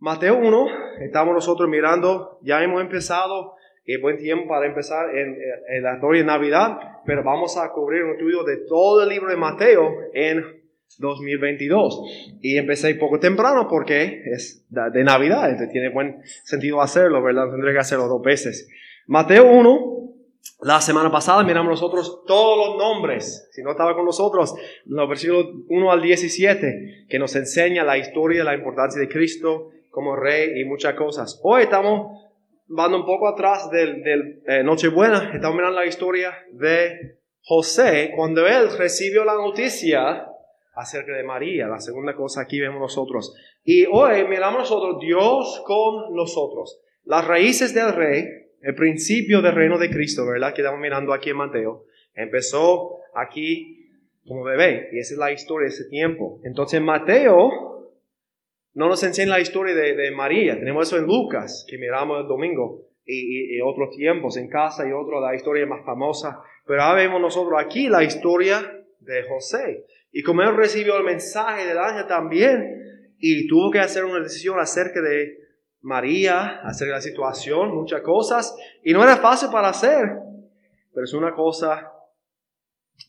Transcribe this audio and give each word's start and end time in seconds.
Mateo 0.00 0.38
1, 0.38 0.66
estamos 1.02 1.34
nosotros 1.34 1.68
mirando, 1.68 2.38
ya 2.40 2.62
hemos 2.62 2.80
empezado, 2.80 3.54
y 3.84 3.98
buen 3.98 4.16
tiempo 4.16 4.48
para 4.48 4.66
empezar 4.66 5.14
en, 5.14 5.36
en, 5.68 5.82
la 5.82 5.94
historia 5.94 6.22
de 6.22 6.26
Navidad, 6.26 6.78
pero 7.04 7.22
vamos 7.22 7.58
a 7.58 7.70
cubrir 7.70 8.04
un 8.04 8.12
estudio 8.12 8.42
de 8.44 8.64
todo 8.66 9.02
el 9.02 9.10
libro 9.10 9.28
de 9.28 9.36
Mateo 9.36 9.90
en 10.14 10.42
2022. 10.98 12.38
Y 12.40 12.56
empecé 12.56 12.94
poco 12.94 13.18
temprano 13.18 13.66
porque 13.68 14.22
es 14.24 14.64
de 14.70 15.04
Navidad, 15.04 15.50
entonces 15.50 15.70
tiene 15.70 15.90
buen 15.90 16.22
sentido 16.44 16.80
hacerlo, 16.80 17.22
¿verdad? 17.22 17.50
Tendré 17.50 17.74
que 17.74 17.80
hacerlo 17.80 18.08
dos 18.08 18.22
veces. 18.22 18.70
Mateo 19.06 19.50
1, 19.50 20.14
la 20.62 20.80
semana 20.80 21.10
pasada 21.10 21.42
miramos 21.42 21.72
nosotros 21.72 22.22
todos 22.26 22.68
los 22.68 22.78
nombres, 22.78 23.50
si 23.52 23.62
no 23.62 23.72
estaba 23.72 23.94
con 23.94 24.06
nosotros, 24.06 24.54
los 24.86 25.08
versículos 25.10 25.46
1 25.68 25.92
al 25.92 26.00
17, 26.00 27.06
que 27.06 27.18
nos 27.18 27.36
enseña 27.36 27.84
la 27.84 27.98
historia, 27.98 28.44
la 28.44 28.54
importancia 28.54 28.98
de 28.98 29.08
Cristo 29.08 29.72
como 29.90 30.16
rey 30.16 30.60
y 30.60 30.64
muchas 30.64 30.94
cosas. 30.94 31.40
Hoy 31.42 31.64
estamos 31.64 32.18
vando 32.66 32.98
un 32.98 33.04
poco 33.04 33.28
atrás 33.28 33.70
del, 33.70 34.02
del 34.02 34.42
eh, 34.46 34.62
Nochebuena, 34.62 35.32
estamos 35.34 35.56
mirando 35.56 35.80
la 35.80 35.86
historia 35.86 36.32
de 36.52 37.18
José 37.42 38.12
cuando 38.14 38.46
él 38.46 38.76
recibió 38.78 39.24
la 39.24 39.34
noticia 39.34 40.26
acerca 40.74 41.14
de 41.14 41.24
María, 41.24 41.66
la 41.66 41.80
segunda 41.80 42.14
cosa 42.14 42.42
aquí 42.42 42.60
vemos 42.60 42.80
nosotros. 42.80 43.34
Y 43.64 43.86
hoy 43.86 44.26
miramos 44.28 44.60
nosotros 44.60 44.98
Dios 45.00 45.62
con 45.66 46.14
nosotros, 46.14 46.80
las 47.04 47.26
raíces 47.26 47.74
del 47.74 47.92
rey 47.92 48.24
el 48.62 48.74
principio 48.74 49.40
del 49.40 49.54
reino 49.54 49.78
de 49.78 49.90
Cristo, 49.90 50.26
¿verdad? 50.26 50.54
Que 50.54 50.62
estamos 50.62 50.80
mirando 50.80 51.12
aquí 51.12 51.30
en 51.30 51.36
Mateo. 51.36 51.84
Empezó 52.14 52.98
aquí 53.14 53.88
como 54.26 54.44
bebé 54.44 54.90
y 54.92 54.98
esa 54.98 55.14
es 55.14 55.18
la 55.18 55.32
historia 55.32 55.68
de 55.68 55.74
ese 55.74 55.88
tiempo. 55.88 56.40
Entonces 56.44 56.80
Mateo 56.80 57.69
no 58.74 58.88
nos 58.88 59.02
enseña 59.02 59.30
la 59.30 59.40
historia 59.40 59.74
de, 59.74 60.10
María. 60.12 60.58
Tenemos 60.58 60.86
eso 60.86 60.96
en 60.96 61.06
Lucas, 61.06 61.66
que 61.68 61.78
miramos 61.78 62.20
el 62.20 62.28
domingo, 62.28 62.86
y, 63.04 63.60
otros 63.60 63.90
tiempos 63.96 64.36
en 64.36 64.48
casa 64.48 64.86
y 64.86 64.92
otro, 64.92 65.20
la 65.20 65.34
historia 65.34 65.66
más 65.66 65.84
famosa. 65.84 66.40
Pero 66.66 66.82
ahora 66.82 67.02
vemos 67.02 67.20
nosotros 67.20 67.60
aquí 67.60 67.88
la 67.88 68.04
historia 68.04 68.84
de 69.00 69.22
José. 69.28 69.86
Y 70.12 70.22
como 70.22 70.42
él 70.42 70.56
recibió 70.56 70.96
el 70.96 71.04
mensaje 71.04 71.66
del 71.66 71.78
ángel 71.78 72.06
también, 72.06 73.16
y 73.18 73.46
tuvo 73.48 73.70
que 73.70 73.80
hacer 73.80 74.04
una 74.04 74.20
decisión 74.20 74.58
acerca 74.58 75.00
de 75.00 75.38
María, 75.82 76.60
hacer 76.62 76.88
la 76.88 77.00
situación, 77.00 77.74
muchas 77.74 78.02
cosas, 78.02 78.56
y 78.84 78.92
no 78.92 79.02
era 79.02 79.16
fácil 79.16 79.50
para 79.50 79.68
hacer, 79.68 80.18
pero 80.92 81.04
es 81.04 81.12
una 81.14 81.34
cosa 81.34 81.92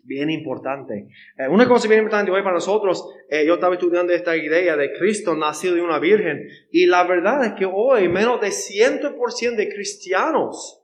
bien 0.03 0.30
importante. 0.30 1.08
Eh, 1.38 1.47
una 1.50 1.67
cosa 1.67 1.88
bien 1.88 2.00
importante 2.00 2.31
hoy 2.31 2.42
para 2.42 2.56
nosotros, 2.56 3.08
eh, 3.30 3.45
yo 3.45 3.56
estaba 3.56 3.75
estudiando 3.75 4.14
esta 4.14 4.36
idea 4.36 4.75
de 4.75 4.92
Cristo 4.94 5.36
nacido 5.36 5.75
de 5.75 5.81
una 5.81 6.00
virgen, 6.00 6.47
y 6.72 6.86
la 6.86 7.03
verdad 7.03 7.45
es 7.45 7.53
que 7.53 7.66
hoy 7.66 8.08
menos 8.09 8.42
de 8.42 8.50
100% 8.50 9.56
de 9.56 9.69
cristianos 9.69 10.81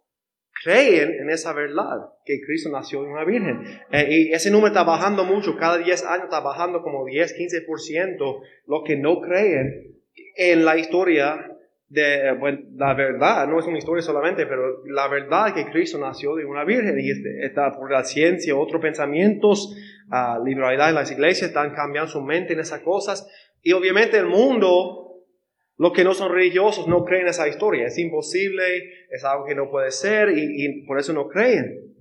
creen 0.64 1.14
en 1.22 1.30
esa 1.30 1.54
verdad, 1.54 2.10
que 2.26 2.42
Cristo 2.46 2.70
nació 2.70 3.04
de 3.04 3.10
una 3.10 3.24
virgen. 3.24 3.62
Eh, 3.92 4.08
y 4.10 4.34
ese 4.34 4.52
número 4.52 4.68
está 4.68 4.84
bajando 4.84 5.24
mucho, 5.24 5.56
cada 5.56 5.78
10 5.78 6.06
años 6.06 6.26
está 6.26 6.40
bajando 6.40 6.82
como 6.82 7.06
10, 7.06 7.36
15% 7.36 8.42
los 8.68 8.84
que 8.86 8.98
no 8.98 9.22
creen 9.22 9.96
en 10.36 10.66
la 10.66 10.78
historia 10.78 11.57
de, 11.90 12.34
bueno, 12.34 12.60
la 12.76 12.94
verdad, 12.94 13.48
no 13.48 13.60
es 13.60 13.66
una 13.66 13.78
historia 13.78 14.02
solamente, 14.02 14.46
pero 14.46 14.84
la 14.86 15.08
verdad 15.08 15.54
que 15.54 15.66
Cristo 15.68 15.98
nació 15.98 16.36
de 16.36 16.46
una 16.46 16.66
virgen 16.66 17.00
y 17.00 17.10
está 17.44 17.72
por 17.72 17.92
la 17.92 18.04
ciencia, 18.04 18.56
otros 18.56 18.82
pensamientos, 18.82 19.74
uh, 20.12 20.44
liberalidad 20.44 20.90
en 20.90 20.96
las 20.96 21.12
iglesias 21.12 21.50
están 21.50 21.74
cambiando 21.74 22.12
su 22.12 22.22
mente 22.22 22.54
en 22.54 22.60
esas 22.60 22.82
cosas 22.82 23.28
y 23.62 23.72
obviamente 23.72 24.18
el 24.18 24.28
mundo, 24.28 25.24
los 25.78 25.94
que 25.94 26.04
no 26.04 26.14
son 26.14 26.32
religiosos 26.32 26.88
no 26.88 27.06
creen 27.06 27.24
en 27.24 27.30
esa 27.30 27.48
historia, 27.48 27.88
es 27.88 27.98
imposible, 27.98 28.64
es 29.10 29.24
algo 29.24 29.46
que 29.46 29.56
no 29.56 29.70
puede 29.70 29.92
ser 29.92 30.30
y, 30.30 30.66
y 30.66 30.86
por 30.86 31.00
eso 31.00 31.14
no 31.14 31.28
creen. 31.28 31.97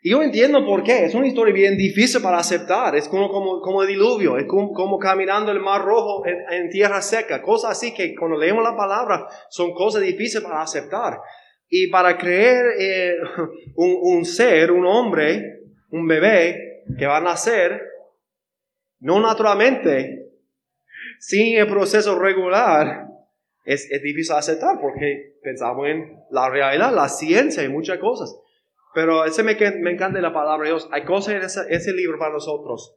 Y 0.00 0.10
yo 0.10 0.22
entiendo 0.22 0.64
por 0.64 0.82
qué. 0.82 1.04
Es 1.04 1.14
una 1.14 1.26
historia 1.26 1.52
bien 1.52 1.76
difícil 1.76 2.22
para 2.22 2.38
aceptar. 2.38 2.94
Es 2.94 3.08
como, 3.08 3.28
como, 3.28 3.60
como 3.60 3.82
el 3.82 3.88
diluvio. 3.88 4.38
Es 4.38 4.46
como, 4.46 4.98
caminando 4.98 5.50
el 5.50 5.60
mar 5.60 5.82
rojo 5.84 6.22
en, 6.26 6.70
tierra 6.70 7.02
seca. 7.02 7.42
Cosas 7.42 7.72
así 7.72 7.92
que 7.92 8.14
cuando 8.14 8.38
leemos 8.38 8.62
la 8.62 8.76
palabra 8.76 9.26
son 9.48 9.72
cosas 9.72 10.02
difíciles 10.02 10.44
para 10.44 10.62
aceptar. 10.62 11.18
Y 11.68 11.88
para 11.88 12.16
creer 12.16 12.64
eh, 12.78 13.14
un, 13.76 13.98
un, 14.00 14.24
ser, 14.24 14.70
un 14.70 14.86
hombre, 14.86 15.60
un 15.90 16.06
bebé 16.06 16.84
que 16.96 17.06
va 17.06 17.18
a 17.18 17.20
nacer, 17.20 17.82
no 19.00 19.20
naturalmente, 19.20 20.28
sin 21.18 21.58
el 21.58 21.66
proceso 21.66 22.18
regular, 22.18 23.06
es, 23.64 23.90
es 23.90 24.02
difícil 24.02 24.34
aceptar 24.34 24.80
porque 24.80 25.34
pensamos 25.42 25.86
en 25.88 26.20
la 26.30 26.48
realidad, 26.48 26.94
la 26.94 27.08
ciencia 27.08 27.62
y 27.62 27.68
muchas 27.68 27.98
cosas. 27.98 28.34
Pero 28.94 29.24
ese 29.24 29.42
me, 29.42 29.54
me 29.54 29.92
encanta 29.92 30.20
la 30.20 30.32
palabra 30.32 30.64
de 30.64 30.70
Dios. 30.70 30.88
Hay 30.92 31.04
cosas 31.04 31.34
en 31.34 31.42
ese, 31.42 31.60
ese, 31.68 31.92
libro 31.92 32.18
para 32.18 32.32
nosotros 32.32 32.96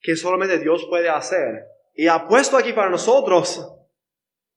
que 0.00 0.16
solamente 0.16 0.58
Dios 0.58 0.86
puede 0.88 1.08
hacer. 1.08 1.66
Y 1.94 2.06
ha 2.08 2.26
puesto 2.26 2.56
aquí 2.56 2.72
para 2.72 2.90
nosotros, 2.90 3.74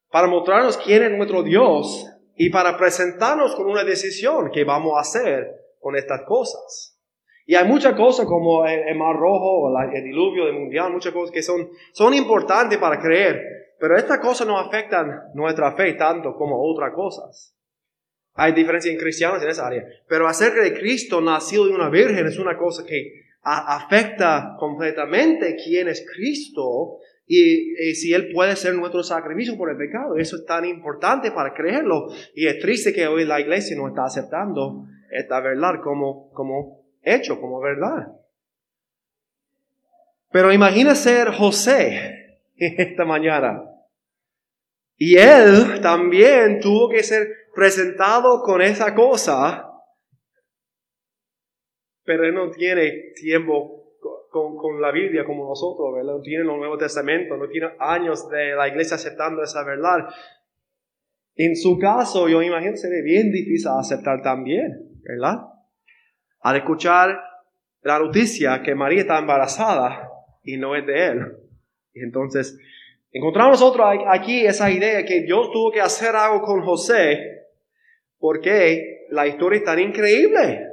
para 0.09 0.27
mostrarnos 0.27 0.77
quién 0.77 1.03
es 1.03 1.11
nuestro 1.11 1.43
Dios 1.43 2.07
y 2.35 2.49
para 2.49 2.77
presentarnos 2.77 3.55
con 3.55 3.67
una 3.67 3.83
decisión 3.83 4.51
que 4.51 4.63
vamos 4.63 4.93
a 4.97 5.01
hacer 5.01 5.47
con 5.79 5.95
estas 5.95 6.21
cosas. 6.23 6.99
Y 7.45 7.55
hay 7.55 7.67
muchas 7.67 7.95
cosas 7.95 8.25
como 8.25 8.65
el, 8.65 8.95
mar 8.95 9.15
rojo, 9.15 9.63
o 9.63 9.81
el 9.81 10.03
diluvio 10.03 10.51
mundial, 10.53 10.91
muchas 10.91 11.11
cosas 11.11 11.31
que 11.31 11.41
son, 11.41 11.69
son 11.91 12.13
importantes 12.13 12.77
para 12.77 12.99
creer. 12.99 13.41
Pero 13.79 13.97
estas 13.97 14.19
cosas 14.19 14.47
no 14.47 14.59
afectan 14.59 15.31
nuestra 15.33 15.71
fe 15.73 15.93
tanto 15.93 16.35
como 16.35 16.61
otras 16.61 16.93
cosas. 16.93 17.55
Hay 18.33 18.53
diferencia 18.53 18.91
en 18.91 18.97
cristianos 18.97 19.41
en 19.43 19.49
esa 19.49 19.67
área. 19.67 19.85
Pero 20.07 20.27
acerca 20.27 20.61
de 20.61 20.73
Cristo 20.73 21.21
nacido 21.21 21.65
de 21.65 21.73
una 21.73 21.89
virgen 21.89 22.25
es 22.27 22.37
una 22.37 22.57
cosa 22.57 22.85
que 22.85 23.21
afecta 23.43 24.55
completamente 24.59 25.55
quién 25.55 25.87
es 25.87 26.05
Cristo 26.13 26.99
y, 27.25 27.93
si 27.95 28.13
Él 28.13 28.31
puede 28.33 28.55
ser 28.55 28.75
nuestro 28.75 29.03
sacrificio 29.03 29.57
por 29.57 29.69
el 29.69 29.77
pecado. 29.77 30.17
Eso 30.17 30.37
es 30.37 30.45
tan 30.45 30.65
importante 30.65 31.31
para 31.31 31.53
creerlo. 31.53 32.07
Y 32.35 32.47
es 32.47 32.59
triste 32.59 32.93
que 32.93 33.07
hoy 33.07 33.25
la 33.25 33.39
iglesia 33.39 33.75
no 33.77 33.87
está 33.87 34.05
aceptando 34.05 34.85
esta 35.11 35.39
verdad 35.39 35.81
como, 35.81 36.29
como 36.31 36.83
hecho, 37.01 37.39
como 37.39 37.59
verdad. 37.59 38.07
Pero 40.31 40.51
imagina 40.51 40.95
ser 40.95 41.31
José 41.31 42.37
esta 42.57 43.05
mañana. 43.05 43.63
Y 44.97 45.17
él 45.17 45.81
también 45.81 46.59
tuvo 46.59 46.89
que 46.89 47.03
ser 47.03 47.27
presentado 47.53 48.41
con 48.43 48.61
esa 48.61 48.93
cosa, 48.93 49.67
pero 52.03 52.25
él 52.25 52.33
no 52.33 52.51
tiene 52.51 53.13
tiempo 53.15 53.81
con, 54.29 54.81
la 54.81 54.91
Biblia 54.91 55.25
como 55.25 55.47
nosotros, 55.47 55.93
¿verdad? 55.93 56.13
No 56.13 56.21
tiene 56.21 56.41
el 56.41 56.47
Nuevo 56.47 56.77
Testamento, 56.77 57.35
no 57.35 57.47
tiene 57.47 57.71
años 57.79 58.29
de 58.29 58.55
la 58.55 58.67
iglesia 58.67 58.95
aceptando 58.95 59.43
esa 59.43 59.63
verdad. 59.63 60.07
En 61.35 61.55
su 61.55 61.77
caso, 61.77 62.29
yo 62.29 62.41
imagino 62.41 62.75
sería 62.77 63.03
bien 63.03 63.31
difícil 63.31 63.69
aceptar 63.77 64.21
también, 64.21 64.99
¿verdad? 65.03 65.37
Al 66.39 66.57
escuchar 66.57 67.19
la 67.81 67.99
noticia 67.99 68.61
que 68.63 68.75
María 68.75 69.01
está 69.01 69.19
embarazada 69.19 70.09
y 70.43 70.57
no 70.57 70.75
es 70.75 70.85
de 70.85 71.07
él. 71.07 71.37
Y 71.93 72.03
entonces, 72.03 72.57
encontramos 73.11 73.59
nosotros 73.59 73.87
aquí 74.07 74.45
esa 74.45 74.71
idea 74.71 75.05
que 75.05 75.21
Dios 75.21 75.51
tuvo 75.51 75.71
que 75.71 75.81
hacer 75.81 76.15
algo 76.15 76.41
con 76.41 76.61
José 76.63 77.19
porque 78.19 79.07
la 79.09 79.27
historia 79.27 79.57
es 79.57 79.65
tan 79.65 79.79
increíble. 79.79 80.67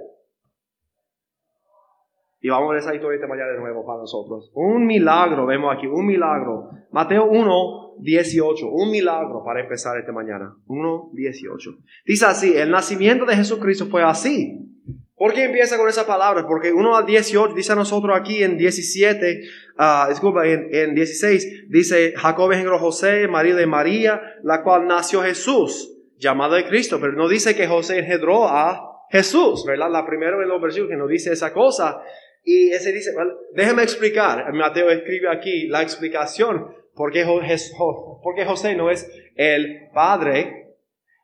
Y 2.41 2.49
vamos 2.51 2.69
a 2.69 2.73
ver 2.75 2.83
esa 2.83 2.95
historia 2.95 3.17
esta 3.17 3.27
mañana 3.27 3.51
de 3.51 3.59
nuevo 3.59 3.85
para 3.85 3.99
nosotros. 3.99 4.53
Un 4.55 4.87
milagro, 4.87 5.45
vemos 5.47 5.75
aquí, 5.75 5.87
un 5.87 6.07
milagro. 6.07 6.71
Mateo 6.93 7.27
1, 7.27 7.97
18, 7.99 8.69
un 8.69 8.91
milagro 8.91 9.43
para 9.45 9.61
empezar 9.61 9.99
esta 9.99 10.13
mañana. 10.13 10.55
1, 10.67 11.11
18. 11.15 11.71
Dice 12.07 12.27
así, 12.27 12.57
el 12.57 12.71
nacimiento 12.71 13.25
de 13.25 13.35
Jesucristo 13.35 13.87
fue 13.87 14.05
así. 14.05 14.78
¿Por 15.19 15.35
qué 15.35 15.45
empieza 15.45 15.77
con 15.77 15.89
esa 15.89 16.07
palabra? 16.07 16.47
Porque 16.47 16.73
1 16.73 16.97
a 16.97 17.03
18 17.03 17.55
dice 17.55 17.73
a 17.73 17.75
nosotros 17.75 18.17
aquí 18.19 18.43
en 18.43 18.57
17, 18.57 19.41
uh, 19.79 20.09
disculpa, 20.09 20.47
en, 20.47 20.69
en 20.73 20.95
16, 20.95 21.69
dice 21.69 22.15
Jacob 22.17 22.53
engendró 22.53 22.79
José, 22.79 23.27
marido 23.27 23.57
de 23.57 23.67
María, 23.67 24.23
la 24.45 24.63
cual 24.63 24.87
nació 24.87 25.23
Jesús 25.23 25.97
llamado 26.19 26.55
de 26.55 26.67
Cristo, 26.67 26.99
pero 27.01 27.13
no 27.13 27.29
dice 27.29 27.57
que 27.57 27.67
José 27.67 27.99
engendró 27.99 28.49
a 28.49 29.07
Jesús, 29.11 29.65
¿verdad? 29.67 29.91
La 29.91 30.07
primera 30.07 30.37
de 30.37 30.47
los 30.47 30.61
versículos 30.61 30.91
que 30.91 30.97
nos 30.97 31.09
dice 31.09 31.33
esa 31.33 31.53
cosa. 31.53 32.01
Y 32.45 32.71
ese 32.71 32.93
dice, 32.93 33.13
déjame 33.55 33.83
explicar, 33.83 34.53
Mateo 34.53 34.91
escribe 34.91 35.29
aquí 35.31 35.67
la 35.67 35.83
explicación 35.83 36.79
por 36.99 37.13
qué, 37.13 38.45
José 38.45 38.75
no 38.75 38.91
es 38.91 39.09
el 39.37 39.89
padre 39.95 40.75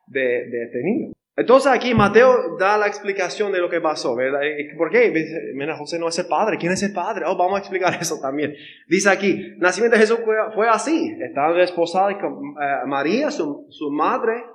de, 0.07 0.21
de 0.21 0.63
este 0.63 0.81
niño. 0.81 1.13
Entonces 1.37 1.69
aquí 1.69 1.93
Mateo 1.93 2.57
da 2.57 2.77
la 2.77 2.87
explicación 2.87 3.51
de 3.51 3.59
lo 3.59 3.69
que 3.69 3.81
pasó, 3.81 4.15
¿verdad? 4.15 4.39
¿Por 4.77 4.89
qué? 4.89 5.11
Mira, 5.53 5.75
José 5.75 5.99
no 5.99 6.07
es 6.07 6.17
el 6.17 6.27
padre. 6.27 6.57
¿Quién 6.57 6.71
es 6.71 6.81
el 6.83 6.93
padre? 6.93 7.25
Oh, 7.27 7.35
vamos 7.35 7.57
a 7.57 7.59
explicar 7.59 7.93
eso 8.01 8.19
también. 8.21 8.55
Dice 8.87 9.09
aquí, 9.09 9.53
nacimiento 9.57 9.97
de 9.97 10.01
Jesús 10.01 10.19
fue, 10.53 10.69
así. 10.69 11.13
Estaba 11.19 11.53
desposada 11.53 12.17
con 12.19 12.55
eh, 12.61 12.87
María, 12.87 13.31
su, 13.31 13.67
su 13.69 13.91
madre, 13.91 14.45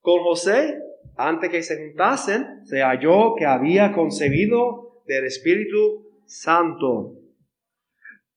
con 0.00 0.22
José. 0.22 0.78
Antes 1.18 1.50
que 1.50 1.62
se 1.62 1.76
juntasen, 1.76 2.64
se 2.64 2.82
halló 2.82 3.34
que 3.36 3.46
había 3.46 3.92
concebido 3.92 5.02
del 5.06 5.26
Espíritu 5.26 6.22
Santo. 6.24 7.12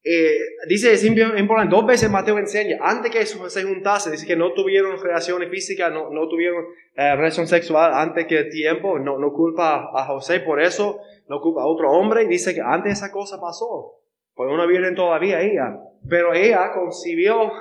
Eh, 0.02 0.40
dice, 0.68 0.94
es 0.94 1.04
importante, 1.04 1.76
dos 1.76 1.86
veces 1.86 2.10
Mateo 2.10 2.38
enseña, 2.38 2.78
antes 2.82 3.12
que 3.12 3.26
se 3.26 3.64
juntase, 3.64 4.12
dice 4.12 4.26
que 4.26 4.38
no 4.38 4.54
tuvieron 4.54 4.98
relaciones 4.98 5.50
físicas, 5.50 5.92
no, 5.92 6.10
no 6.10 6.28
tuvieron 6.30 6.64
eh, 6.96 7.16
relación 7.16 7.48
sexual 7.48 7.94
antes 7.94 8.26
que 8.26 8.40
el 8.40 8.50
tiempo, 8.50 8.98
no, 8.98 9.20
no 9.20 9.34
culpa 9.34 9.92
a 9.94 10.06
José 10.06 10.40
por 10.40 10.62
eso, 10.62 11.02
no 11.28 11.42
culpa 11.42 11.64
a 11.64 11.66
otro 11.66 11.92
hombre, 11.92 12.26
dice 12.28 12.54
que 12.54 12.62
antes 12.62 12.94
esa 12.94 13.12
cosa 13.12 13.42
pasó, 13.42 14.00
fue 14.36 14.48
una 14.48 14.66
virgen 14.66 14.96
todavía 14.96 15.42
ella, 15.42 15.78
pero 16.08 16.34
ella 16.34 16.72
concibió 16.74 17.52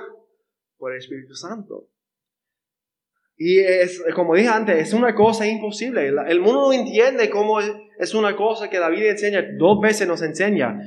por 0.77 0.93
el 0.93 0.99
Espíritu 0.99 1.35
Santo. 1.35 1.87
Y 3.35 3.59
es, 3.59 4.03
como 4.15 4.35
dije 4.35 4.49
antes, 4.49 4.77
es 4.77 4.93
una 4.93 5.15
cosa 5.15 5.47
imposible. 5.47 6.07
El 6.07 6.41
mundo 6.41 6.67
no 6.67 6.73
entiende 6.73 7.29
cómo 7.29 7.59
es 7.61 8.13
una 8.13 8.35
cosa 8.35 8.69
que 8.69 8.79
David 8.79 9.11
enseña, 9.11 9.45
dos 9.57 9.79
veces 9.79 10.07
nos 10.07 10.21
enseña. 10.21 10.77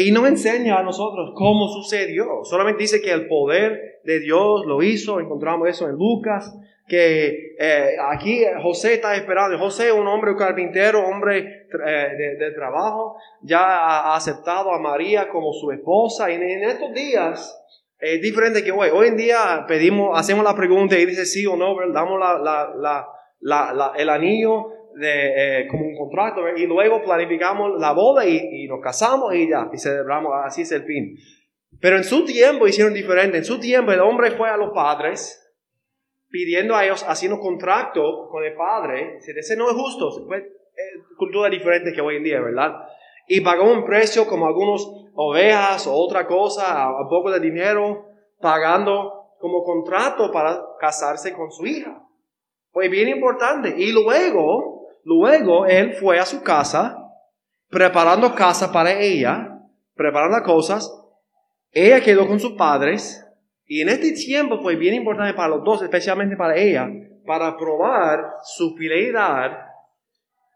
Y 0.00 0.12
no 0.12 0.26
enseña 0.28 0.78
a 0.78 0.82
nosotros 0.84 1.32
cómo 1.34 1.66
sucedió. 1.68 2.44
Solamente 2.44 2.82
dice 2.82 3.00
que 3.00 3.10
el 3.10 3.26
poder 3.26 4.00
de 4.04 4.20
Dios 4.20 4.64
lo 4.64 4.80
hizo. 4.82 5.18
Encontramos 5.18 5.68
eso 5.68 5.88
en 5.88 5.96
Lucas. 5.96 6.54
Que 6.86 7.56
eh, 7.58 7.96
aquí 8.08 8.44
José 8.62 8.94
está 8.94 9.16
esperando. 9.16 9.58
José, 9.58 9.90
un 9.90 10.06
hombre 10.06 10.36
carpintero, 10.36 11.04
hombre 11.04 11.66
eh, 11.84 12.36
de, 12.38 12.50
trabajo, 12.52 13.16
ya 13.42 13.58
ha 13.58 14.14
aceptado 14.14 14.72
a 14.72 14.78
María 14.78 15.28
como 15.28 15.52
su 15.52 15.72
esposa. 15.72 16.30
Y 16.30 16.34
en, 16.34 16.62
estos 16.62 16.92
días 16.94 17.60
es 17.98 18.22
diferente 18.22 18.62
que 18.62 18.70
hoy. 18.70 18.90
Hoy 18.90 19.08
en 19.08 19.16
día 19.16 19.64
pedimos, 19.66 20.16
hacemos 20.16 20.44
la 20.44 20.54
pregunta 20.54 20.96
y 20.96 21.06
dice 21.06 21.26
sí 21.26 21.44
o 21.44 21.56
no, 21.56 21.74
damos 21.92 22.20
la, 22.20 23.94
el 23.96 24.08
anillo 24.08 24.77
de, 24.94 25.60
eh, 25.60 25.68
como 25.68 25.84
un 25.84 25.96
contrato 25.96 26.40
y 26.56 26.66
luego 26.66 27.02
planificamos 27.02 27.80
la 27.80 27.92
boda 27.92 28.26
y, 28.26 28.66
nos 28.66 28.80
casamos 28.80 29.34
y 29.34 29.48
ya, 29.48 29.68
y 29.72 29.78
celebramos, 29.78 30.32
así 30.44 30.62
es 30.62 30.72
el 30.72 30.84
fin. 30.84 31.16
Pero 31.80 31.96
en 31.96 32.04
su 32.04 32.24
tiempo 32.24 32.66
hicieron 32.66 32.94
diferente. 32.94 33.38
En 33.38 33.44
su 33.44 33.60
tiempo 33.60 33.92
el 33.92 34.00
hombre 34.00 34.32
fue 34.32 34.48
a 34.48 34.56
los 34.56 34.70
padres 34.74 35.44
pidiendo 36.30 36.74
a 36.74 36.84
ellos, 36.84 37.04
haciendo 37.06 37.38
contrato 37.38 38.28
con 38.30 38.44
el 38.44 38.54
padre. 38.54 39.18
Ese 39.18 39.56
no 39.56 39.70
es 39.70 39.76
justo, 39.76 40.10
fue 40.26 40.38
eh, 40.38 40.46
cultura 41.16 41.48
diferente 41.48 41.92
que 41.92 42.00
hoy 42.00 42.16
en 42.16 42.24
día, 42.24 42.40
¿verdad? 42.40 42.72
Y 43.26 43.40
pagó 43.40 43.70
un 43.70 43.84
precio 43.84 44.26
como 44.26 44.46
algunos 44.46 44.90
ovejas 45.14 45.86
o 45.86 45.94
otra 45.94 46.26
cosa, 46.26 46.84
a, 46.84 46.88
a 46.88 47.08
poco 47.08 47.30
de 47.30 47.40
dinero, 47.40 48.06
pagando 48.40 49.18
como 49.38 49.62
contrato 49.62 50.30
para 50.32 50.60
casarse 50.80 51.32
con 51.32 51.50
su 51.50 51.66
hija. 51.66 52.02
Pues 52.72 52.90
bien 52.90 53.08
importante. 53.08 53.74
Y 53.76 53.92
luego 53.92 54.77
Luego 55.08 55.64
él 55.64 55.94
fue 55.94 56.18
a 56.18 56.26
su 56.26 56.42
casa, 56.42 56.98
preparando 57.70 58.34
casa 58.34 58.70
para 58.70 58.92
ella, 58.92 59.58
preparando 59.94 60.42
cosas. 60.42 60.92
Ella 61.72 62.02
quedó 62.02 62.26
con 62.28 62.38
sus 62.38 62.52
padres. 62.52 63.24
Y 63.64 63.80
en 63.80 63.88
este 63.88 64.12
tiempo 64.12 64.60
fue 64.60 64.76
bien 64.76 64.92
importante 64.92 65.32
para 65.32 65.48
los 65.48 65.64
dos, 65.64 65.80
especialmente 65.80 66.36
para 66.36 66.58
ella, 66.58 66.90
para 67.24 67.56
probar 67.56 68.34
su 68.44 68.76
fidelidad 68.76 69.58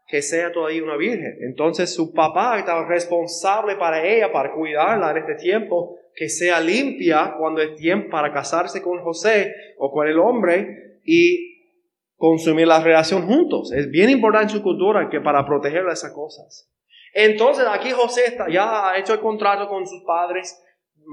que 0.07 0.21
sea 0.21 0.51
todavía 0.51 0.83
una 0.83 0.97
virgen. 0.97 1.35
Entonces 1.41 1.91
su 1.91 2.13
papá 2.13 2.59
estaba 2.59 2.87
responsable 2.87 3.75
para 3.77 4.05
ella, 4.05 4.31
para 4.31 4.53
cuidarla 4.53 5.09
en 5.09 5.17
este 5.17 5.33
tiempo, 5.33 5.97
que 6.13 6.29
sea 6.29 6.61
limpia 6.61 7.33
cuando 7.39 7.59
es 7.59 7.75
tiempo 7.75 8.11
para 8.11 8.31
casarse 8.31 8.83
con 8.83 9.01
José 9.01 9.51
o 9.79 9.91
con 9.91 10.07
el 10.07 10.19
hombre. 10.19 10.99
Y 11.03 11.52
consumir 12.23 12.65
la 12.65 12.81
relación 12.81 13.27
juntos. 13.27 13.73
Es 13.73 13.91
bien 13.91 14.09
importante 14.09 14.45
en 14.45 14.57
su 14.57 14.63
cultura 14.63 15.09
que 15.11 15.19
para 15.19 15.45
proteger 15.45 15.85
esas 15.91 16.13
cosas. 16.13 16.71
Entonces 17.13 17.65
aquí 17.69 17.91
José 17.91 18.21
está, 18.27 18.45
ya 18.49 18.87
ha 18.87 18.97
hecho 18.97 19.11
el 19.13 19.19
contrato 19.19 19.67
con 19.67 19.85
sus 19.85 20.01
padres. 20.05 20.57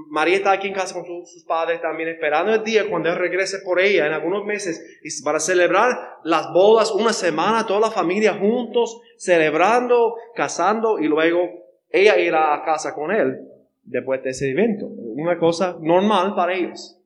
María 0.09 0.37
está 0.37 0.53
aquí 0.53 0.69
en 0.69 0.73
casa 0.73 0.93
con 0.93 1.03
sus 1.03 1.43
padres 1.43 1.81
también 1.81 2.07
esperando 2.07 2.53
el 2.53 2.63
día 2.63 2.89
cuando 2.89 3.09
él 3.09 3.17
regrese 3.17 3.59
por 3.59 3.81
ella 3.81 4.07
en 4.07 4.13
algunos 4.13 4.45
meses 4.45 4.81
para 5.21 5.41
celebrar 5.41 5.89
las 6.23 6.53
bodas 6.53 6.91
una 6.91 7.11
semana, 7.11 7.67
toda 7.67 7.81
la 7.81 7.91
familia 7.91 8.35
juntos, 8.35 9.01
celebrando, 9.17 10.15
casando 10.33 10.97
y 10.97 11.09
luego 11.09 11.41
ella 11.89 12.17
irá 12.19 12.55
a 12.55 12.63
casa 12.63 12.95
con 12.95 13.11
él 13.11 13.49
después 13.83 14.23
de 14.23 14.29
ese 14.29 14.49
evento. 14.49 14.85
Una 14.85 15.37
cosa 15.37 15.75
normal 15.81 16.35
para 16.35 16.53
ellos. 16.53 17.00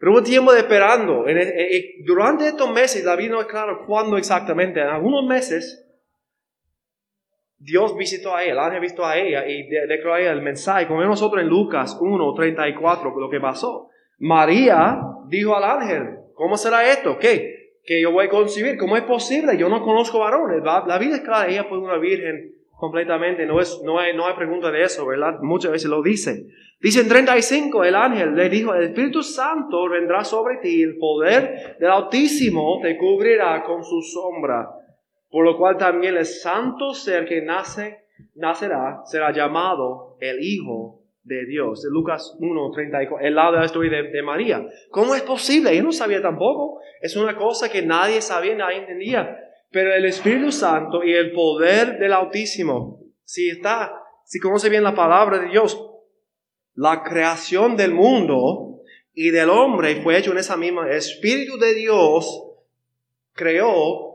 Pero 0.00 0.12
hubo 0.12 0.22
tiempo 0.22 0.50
de 0.52 0.60
esperando. 0.60 1.28
E, 1.28 1.32
e, 1.32 1.76
e, 1.76 2.04
durante 2.06 2.48
estos 2.48 2.72
meses, 2.72 3.04
David 3.04 3.30
no 3.30 3.40
es 3.42 3.46
claro 3.46 3.84
cuándo 3.86 4.16
exactamente. 4.16 4.80
En 4.80 4.86
algunos 4.86 5.26
meses, 5.26 5.86
Dios 7.58 7.94
visitó 7.98 8.34
a 8.34 8.42
ella, 8.42 8.52
el 8.52 8.58
ángel 8.58 8.80
visitó 8.80 9.04
a 9.04 9.18
ella 9.18 9.46
y 9.46 9.68
declaró 9.68 10.14
a 10.14 10.20
ella 10.20 10.32
el 10.32 10.40
mensaje. 10.40 10.88
Como 10.88 11.04
nosotros 11.04 11.42
en 11.42 11.48
Lucas 11.50 11.98
1, 12.00 12.34
34, 12.34 13.20
lo 13.20 13.28
que 13.28 13.40
pasó. 13.40 13.90
María 14.18 15.02
dijo 15.28 15.54
al 15.54 15.64
ángel, 15.64 16.16
¿cómo 16.34 16.56
será 16.56 16.90
esto? 16.90 17.18
¿Qué? 17.18 17.74
Que 17.84 18.00
yo 18.00 18.10
voy 18.10 18.24
a 18.24 18.30
concebir. 18.30 18.78
¿Cómo 18.78 18.96
es 18.96 19.02
posible? 19.02 19.58
Yo 19.58 19.68
no 19.68 19.82
conozco 19.82 20.20
varones. 20.20 20.62
La, 20.64 20.82
la 20.86 20.98
vida 20.98 21.16
es 21.16 21.20
clara, 21.20 21.46
ella 21.46 21.64
fue 21.64 21.78
una 21.78 21.98
virgen 21.98 22.54
completamente. 22.80 23.44
No, 23.46 23.60
es, 23.60 23.80
no, 23.84 24.00
hay, 24.00 24.16
no 24.16 24.26
hay 24.26 24.34
pregunta 24.34 24.72
de 24.72 24.82
eso, 24.82 25.06
¿verdad? 25.06 25.38
Muchas 25.42 25.70
veces 25.70 25.90
lo 25.90 26.02
dice. 26.02 26.46
Dice 26.80 27.02
en 27.02 27.08
35, 27.08 27.84
el 27.84 27.94
ángel 27.94 28.34
le 28.34 28.48
dijo, 28.48 28.74
el 28.74 28.84
Espíritu 28.84 29.22
Santo 29.22 29.86
vendrá 29.90 30.24
sobre 30.24 30.56
ti, 30.56 30.82
el 30.82 30.96
poder 30.96 31.76
del 31.78 31.90
Altísimo 31.90 32.80
te 32.82 32.96
cubrirá 32.96 33.62
con 33.64 33.84
su 33.84 34.00
sombra, 34.00 34.70
por 35.28 35.44
lo 35.44 35.58
cual 35.58 35.76
también 35.76 36.16
el 36.16 36.24
santo 36.24 36.94
ser 36.94 37.26
que 37.26 37.42
nace, 37.42 38.06
nacerá 38.34 39.02
será 39.04 39.30
llamado 39.30 40.16
el 40.20 40.42
Hijo 40.42 41.02
de 41.22 41.44
Dios. 41.44 41.82
De 41.82 41.90
Lucas 41.90 42.34
1, 42.40 42.70
34, 42.70 43.26
el 43.26 43.34
lado 43.34 43.52
de 43.52 43.58
la 43.58 43.66
historia 43.66 44.02
de, 44.02 44.08
de 44.08 44.22
María. 44.22 44.66
¿Cómo 44.88 45.14
es 45.14 45.20
posible? 45.20 45.76
Yo 45.76 45.82
no 45.82 45.92
sabía 45.92 46.22
tampoco. 46.22 46.80
Es 47.02 47.14
una 47.14 47.36
cosa 47.36 47.70
que 47.70 47.82
nadie 47.82 48.22
sabía, 48.22 48.54
nadie 48.54 48.78
entendía. 48.78 49.36
Pero 49.70 49.94
el 49.94 50.04
Espíritu 50.04 50.50
Santo 50.50 51.04
y 51.04 51.12
el 51.12 51.32
poder 51.32 51.98
del 51.98 52.12
Altísimo, 52.12 53.00
si 53.24 53.48
está, 53.48 54.02
si 54.24 54.40
conoce 54.40 54.68
bien 54.68 54.82
la 54.82 54.94
palabra 54.94 55.38
de 55.38 55.48
Dios, 55.48 55.80
la 56.74 57.02
creación 57.02 57.76
del 57.76 57.94
mundo 57.94 58.80
y 59.14 59.30
del 59.30 59.50
hombre 59.50 60.02
fue 60.02 60.18
hecho 60.18 60.32
en 60.32 60.38
esa 60.38 60.56
misma. 60.56 60.88
El 60.88 60.96
Espíritu 60.96 61.56
de 61.58 61.74
Dios 61.74 62.48
creó 63.32 64.10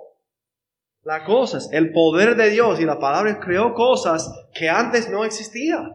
las 1.04 1.22
cosas. 1.24 1.70
El 1.72 1.94
poder 1.94 2.36
de 2.36 2.50
Dios 2.50 2.82
y 2.82 2.86
la 2.86 3.00
palabra 3.00 3.40
creó 3.40 3.74
cosas 3.74 4.30
que 4.54 4.68
antes 4.68 5.10
no 5.10 5.24
existían. 5.24 5.94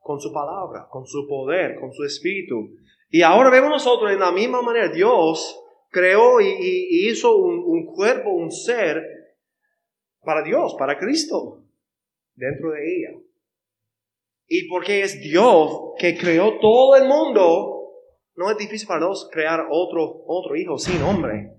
Con 0.00 0.20
su 0.20 0.32
palabra, 0.32 0.86
con 0.88 1.04
su 1.04 1.26
poder, 1.26 1.80
con 1.80 1.92
su 1.92 2.04
espíritu. 2.04 2.76
Y 3.10 3.22
ahora 3.22 3.50
vemos 3.50 3.70
nosotros 3.70 4.12
en 4.12 4.20
la 4.20 4.30
misma 4.30 4.62
manera, 4.62 4.88
Dios 4.88 5.60
creó 5.96 6.42
y, 6.42 7.08
hizo 7.08 7.38
un, 7.38 7.62
un, 7.64 7.86
cuerpo, 7.86 8.30
un 8.30 8.52
ser 8.52 9.02
para 10.22 10.42
Dios, 10.42 10.76
para 10.78 10.98
Cristo, 10.98 11.64
dentro 12.34 12.72
de 12.72 12.80
ella. 12.80 13.18
Y 14.46 14.68
porque 14.68 15.00
es 15.00 15.18
Dios 15.22 15.94
que 15.98 16.18
creó 16.18 16.58
todo 16.60 16.96
el 16.96 17.08
mundo, 17.08 17.94
no 18.34 18.50
es 18.50 18.58
difícil 18.58 18.86
para 18.86 19.06
Dios 19.06 19.30
crear 19.32 19.68
otro, 19.70 20.22
otro 20.26 20.54
hijo 20.54 20.76
sin 20.76 21.00
hombre. 21.00 21.52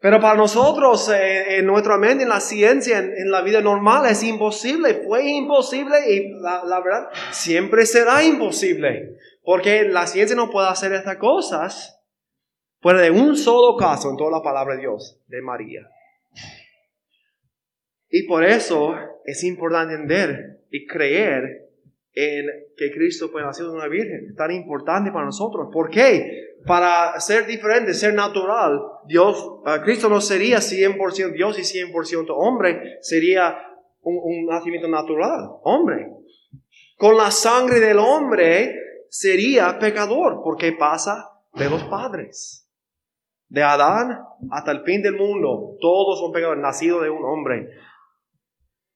Pero 0.00 0.20
para 0.20 0.34
nosotros, 0.34 1.08
eh, 1.08 1.58
en 1.58 1.66
nuestra 1.66 1.98
mente, 1.98 2.24
en 2.24 2.28
la 2.28 2.40
ciencia, 2.40 2.98
en, 2.98 3.30
la 3.30 3.42
vida 3.42 3.60
normal, 3.60 4.06
es 4.06 4.24
imposible. 4.24 5.04
Fue 5.06 5.28
imposible 5.28 6.12
y 6.12 6.28
la, 6.40 6.64
la, 6.64 6.80
verdad 6.80 7.08
siempre 7.30 7.86
será 7.86 8.22
imposible. 8.24 9.16
Porque 9.42 9.84
la 9.84 10.08
ciencia 10.08 10.34
no 10.36 10.50
puede 10.50 10.68
hacer 10.68 10.92
estas 10.92 11.16
cosas. 11.16 11.95
Fuera 12.86 13.00
de 13.00 13.10
un 13.10 13.36
solo 13.36 13.76
caso 13.76 14.10
en 14.10 14.16
toda 14.16 14.30
la 14.30 14.42
palabra 14.44 14.76
de 14.76 14.82
Dios, 14.82 15.20
de 15.26 15.42
María. 15.42 15.90
Y 18.08 18.28
por 18.28 18.44
eso 18.44 18.94
es 19.24 19.42
importante 19.42 19.94
entender 19.94 20.60
y 20.70 20.86
creer 20.86 21.68
en 22.12 22.46
que 22.76 22.92
Cristo 22.92 23.28
fue 23.30 23.42
nacido 23.42 23.72
de 23.72 23.78
una 23.78 23.88
virgen. 23.88 24.28
Es 24.30 24.36
tan 24.36 24.52
importante 24.52 25.10
para 25.10 25.24
nosotros. 25.24 25.68
¿Por 25.72 25.90
qué? 25.90 26.60
Para 26.64 27.18
ser 27.18 27.44
diferente, 27.46 27.92
ser 27.92 28.14
natural. 28.14 28.80
Dios, 29.08 29.36
uh, 29.44 29.82
Cristo 29.82 30.08
no 30.08 30.20
sería 30.20 30.58
100% 30.58 31.32
Dios 31.32 31.58
y 31.58 31.62
100% 31.62 32.26
hombre, 32.36 32.98
sería 33.00 33.58
un, 34.02 34.16
un 34.22 34.46
nacimiento 34.46 34.86
natural, 34.86 35.40
hombre. 35.64 36.06
Con 36.96 37.16
la 37.16 37.32
sangre 37.32 37.80
del 37.80 37.98
hombre 37.98 38.76
sería 39.08 39.76
pecador, 39.80 40.40
porque 40.44 40.70
pasa 40.70 41.32
de 41.54 41.68
los 41.68 41.82
padres. 41.82 42.62
De 43.48 43.62
Adán 43.62 44.20
hasta 44.50 44.72
el 44.72 44.82
fin 44.82 45.02
del 45.02 45.14
mundo, 45.14 45.76
todos 45.80 46.18
son 46.18 46.32
pecadores, 46.32 46.62
nacidos 46.62 47.02
de 47.02 47.10
un 47.10 47.24
hombre. 47.24 47.68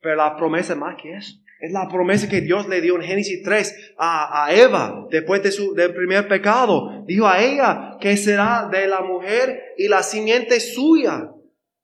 Pero 0.01 0.17
la 0.17 0.37
promesa 0.37 0.73
es 0.73 0.79
más 0.79 1.01
que 1.01 1.15
eso. 1.15 1.35
Es 1.61 1.73
la 1.73 1.89
promesa 1.89 2.29
que 2.29 2.41
Dios 2.41 2.69
le 2.69 2.81
dio 2.81 2.97
en 2.97 3.03
Génesis 3.03 3.43
3 3.43 3.95
a, 3.99 4.47
a 4.47 4.55
Eva 4.55 5.07
después 5.11 5.43
de 5.43 5.53
su, 5.53 5.75
del 5.75 5.95
primer 5.95 6.27
pecado. 6.27 7.05
Dijo 7.07 7.27
a 7.27 7.43
ella 7.43 7.99
que 8.01 8.17
será 8.17 8.69
de 8.73 8.87
la 8.87 9.03
mujer 9.03 9.75
y 9.77 9.89
la 9.89 10.03
simiente 10.03 10.59
suya, 10.59 11.31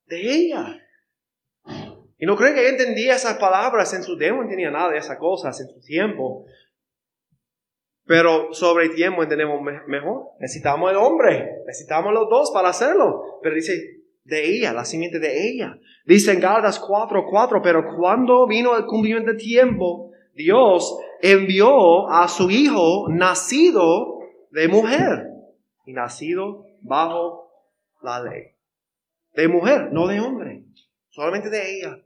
de 0.06 0.32
ella. 0.32 0.82
Y 2.18 2.24
no 2.24 2.36
creo 2.36 2.54
que 2.54 2.68
entendía 2.68 3.16
esas 3.16 3.36
palabras 3.36 3.92
en 3.92 4.02
su 4.02 4.16
tiempo, 4.16 4.36
no 4.36 4.42
entendía 4.44 4.70
nada 4.70 4.92
de 4.92 4.98
esas 4.98 5.18
cosas 5.18 5.60
en 5.60 5.68
su 5.68 5.80
tiempo. 5.80 6.46
Pero 8.06 8.52
sobre 8.54 8.88
tiempo 8.90 9.22
entendemos 9.22 9.60
mejor. 9.86 10.30
Necesitamos 10.38 10.90
el 10.90 10.96
hombre, 10.96 11.62
necesitamos 11.66 12.12
los 12.12 12.28
dos 12.30 12.50
para 12.52 12.68
hacerlo. 12.68 13.40
Pero 13.42 13.54
dice, 13.54 13.96
de 14.26 14.56
ella, 14.56 14.72
la 14.72 14.84
simiente 14.84 15.18
de 15.18 15.48
ella. 15.48 15.78
Dice 16.04 16.32
en 16.32 16.40
Gálatas 16.40 16.80
4:4, 16.80 17.60
pero 17.62 17.96
cuando 17.96 18.46
vino 18.46 18.76
el 18.76 18.84
cumplimiento 18.86 19.30
del 19.30 19.40
tiempo, 19.40 20.12
Dios 20.34 20.98
envió 21.22 22.08
a 22.10 22.28
su 22.28 22.50
hijo 22.50 23.08
nacido 23.08 24.18
de 24.50 24.68
mujer 24.68 25.28
y 25.86 25.92
nacido 25.92 26.66
bajo 26.80 27.50
la 28.02 28.22
ley. 28.22 28.52
De 29.34 29.48
mujer, 29.48 29.92
no 29.92 30.06
de 30.06 30.20
hombre, 30.20 30.64
solamente 31.08 31.50
de 31.50 31.78
ella. 31.78 31.98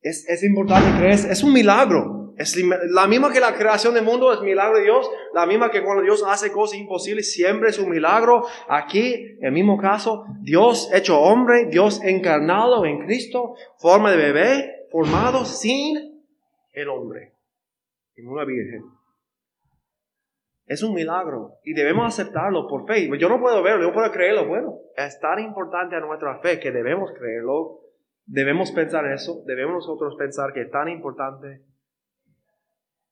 Es, 0.00 0.28
es 0.28 0.42
importante 0.44 0.98
creer, 0.98 1.14
es 1.14 1.42
un 1.42 1.52
milagro. 1.52 2.25
Es 2.36 2.54
la 2.90 3.06
misma 3.06 3.32
que 3.32 3.40
la 3.40 3.54
creación 3.54 3.94
del 3.94 4.04
mundo 4.04 4.30
es 4.30 4.42
milagro 4.42 4.76
de 4.76 4.84
Dios, 4.84 5.10
la 5.32 5.46
misma 5.46 5.70
que 5.70 5.82
cuando 5.82 6.02
Dios 6.02 6.22
hace 6.26 6.52
cosas 6.52 6.78
imposibles 6.78 7.32
siempre 7.32 7.70
es 7.70 7.78
un 7.78 7.88
milagro. 7.88 8.44
Aquí, 8.68 9.38
el 9.40 9.52
mismo 9.52 9.78
caso, 9.78 10.26
Dios 10.40 10.90
hecho 10.92 11.18
hombre, 11.18 11.66
Dios 11.70 12.02
encarnado 12.04 12.84
en 12.84 13.06
Cristo, 13.06 13.54
forma 13.78 14.10
de 14.10 14.18
bebé, 14.18 14.86
formado 14.90 15.46
sin 15.46 16.22
el 16.72 16.88
hombre, 16.90 17.32
en 18.16 18.28
una 18.28 18.44
virgen. 18.44 18.82
Es 20.66 20.82
un 20.82 20.92
milagro 20.92 21.54
y 21.64 21.72
debemos 21.72 22.06
aceptarlo 22.06 22.68
por 22.68 22.86
fe. 22.86 23.08
Yo 23.18 23.30
no 23.30 23.40
puedo 23.40 23.62
verlo, 23.62 23.80
yo 23.80 23.88
no 23.88 23.94
puedo 23.94 24.12
creerlo. 24.12 24.46
Bueno, 24.46 24.74
es 24.94 25.18
tan 25.20 25.38
importante 25.38 25.96
a 25.96 26.00
nuestra 26.00 26.38
fe 26.40 26.60
que 26.60 26.70
debemos 26.70 27.12
creerlo, 27.18 27.80
debemos 28.26 28.72
pensar 28.72 29.06
eso, 29.06 29.42
debemos 29.46 29.76
nosotros 29.76 30.16
pensar 30.18 30.52
que 30.52 30.62
es 30.62 30.70
tan 30.70 30.88
importante 30.90 31.62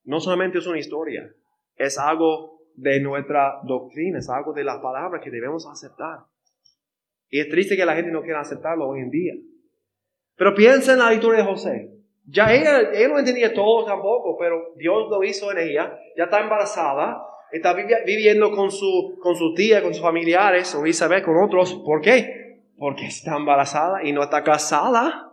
no 0.04 0.20
solamente 0.20 0.58
es 0.58 0.66
una 0.66 0.78
historia, 0.78 1.30
es 1.76 1.98
algo 1.98 2.60
de 2.76 3.00
nuestra 3.00 3.60
doctrina, 3.64 4.18
es 4.18 4.28
algo 4.28 4.52
de 4.52 4.64
la 4.64 4.80
palabra 4.80 5.20
que 5.20 5.30
debemos 5.30 5.66
aceptar. 5.66 6.20
Y 7.28 7.40
es 7.40 7.48
triste 7.48 7.76
que 7.76 7.86
la 7.86 7.94
gente 7.94 8.10
no 8.10 8.22
quiera 8.22 8.40
aceptarlo 8.40 8.88
hoy 8.88 9.00
en 9.00 9.10
día. 9.10 9.34
Pero 10.36 10.54
piensa 10.54 10.92
en 10.92 10.98
la 10.98 11.14
historia 11.14 11.40
de 11.40 11.48
José. 11.48 11.90
Ya 12.26 12.52
ella, 12.52 12.90
ella 12.92 13.08
no 13.08 13.18
entendía 13.18 13.52
todo 13.52 13.84
tampoco, 13.84 14.36
pero 14.38 14.72
Dios 14.76 15.08
lo 15.10 15.22
hizo 15.22 15.50
en 15.52 15.58
ella. 15.58 15.98
Ya 16.16 16.24
está 16.24 16.40
embarazada, 16.40 17.22
está 17.52 17.74
viviendo 17.74 18.50
con 18.50 18.70
su, 18.70 19.18
con 19.20 19.36
su 19.36 19.54
tía, 19.54 19.82
con 19.82 19.94
sus 19.94 20.02
familiares, 20.02 20.74
o 20.74 20.86
Isabel 20.86 21.22
con 21.22 21.36
otros. 21.42 21.74
¿Por 21.84 22.00
qué? 22.00 22.62
Porque 22.76 23.06
está 23.06 23.36
embarazada 23.36 24.04
y 24.04 24.12
no 24.12 24.22
está 24.22 24.42
casada. 24.42 25.32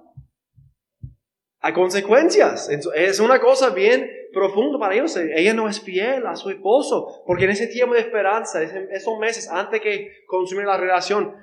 Hay 1.60 1.74
consecuencias. 1.74 2.70
Es 2.96 3.20
una 3.20 3.40
cosa 3.40 3.70
bien 3.70 4.10
profundo 4.34 4.80
para 4.80 4.96
ellos. 4.96 5.16
Ella 5.18 5.54
no 5.54 5.68
es 5.68 5.82
fiel 5.82 6.26
a 6.26 6.36
su 6.36 6.50
esposo, 6.50 7.24
porque 7.26 7.46
en 7.46 7.52
ese 7.52 7.68
tiempo 7.68 7.94
de 7.94 8.02
esperanza, 8.02 8.62
esos 8.62 9.20
meses 9.20 9.50
antes 9.50 9.82
que 9.82 10.12
consumir 10.28 10.66
la 10.66 10.78
relación, 10.78 11.36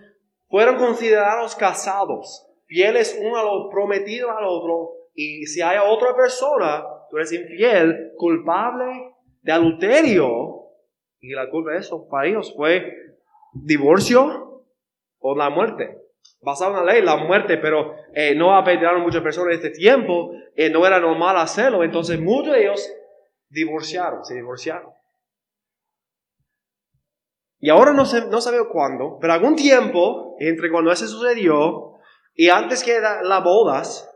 fueron 0.49 0.77
considerados 0.77 1.55
casados, 1.55 2.47
fieles 2.67 3.19
uno 3.21 3.37
a 3.37 3.45
lo 3.45 3.69
prometido 3.71 4.31
al 4.31 4.45
otro, 4.45 4.93
y 5.15 5.47
si 5.47 5.61
hay 5.61 5.79
otra 5.85 6.15
persona, 6.17 6.85
tú 7.11 7.17
eres 7.17 7.33
infiel, 7.33 8.13
culpable 8.17 9.15
de 9.43 9.53
adulterio, 9.53 10.65
y 11.21 11.31
la 11.33 11.51
culpa 11.51 11.73
de 11.73 11.79
eso 11.79 12.09
para 12.09 12.29
ellos 12.29 12.55
fue 12.57 12.93
divorcio 13.53 14.65
o 15.19 15.37
la 15.37 15.51
muerte 15.51 16.08
basado 16.41 16.71
en 16.79 16.87
la 16.87 16.93
ley, 16.93 17.03
la 17.03 17.17
muerte, 17.17 17.59
pero 17.59 17.97
eh, 18.15 18.35
no 18.35 18.57
apedrearon 18.57 19.03
muchas 19.03 19.23
personas 19.23 19.51
en 19.51 19.57
este 19.57 19.71
tiempo, 19.71 20.33
eh, 20.55 20.71
no 20.71 20.87
era 20.87 21.01
normal 21.01 21.37
hacerlo, 21.37 21.83
entonces 21.83 22.21
muchos 22.21 22.55
de 22.55 22.63
ellos 22.63 22.93
divorciaron, 23.49 24.25
se 24.25 24.35
divorciaron. 24.35 24.93
Y 27.61 27.71
ahora 27.71 27.93
no, 27.93 28.05
sé, 28.05 28.27
no 28.27 28.41
sabe 28.41 28.59
cuándo, 28.71 29.19
pero 29.21 29.33
algún 29.33 29.57
tiempo 29.57 30.37
entre 30.39 30.71
cuando 30.71 30.93
eso 30.93 31.07
sucedió 31.09 31.95
y 32.35 32.51
antes 32.51 32.85
que 32.85 33.01
las 33.01 33.43
bodas, 33.43 34.09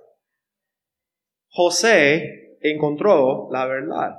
José 1.48 2.56
encontró 2.60 3.48
la 3.50 3.66
verdad. 3.66 4.16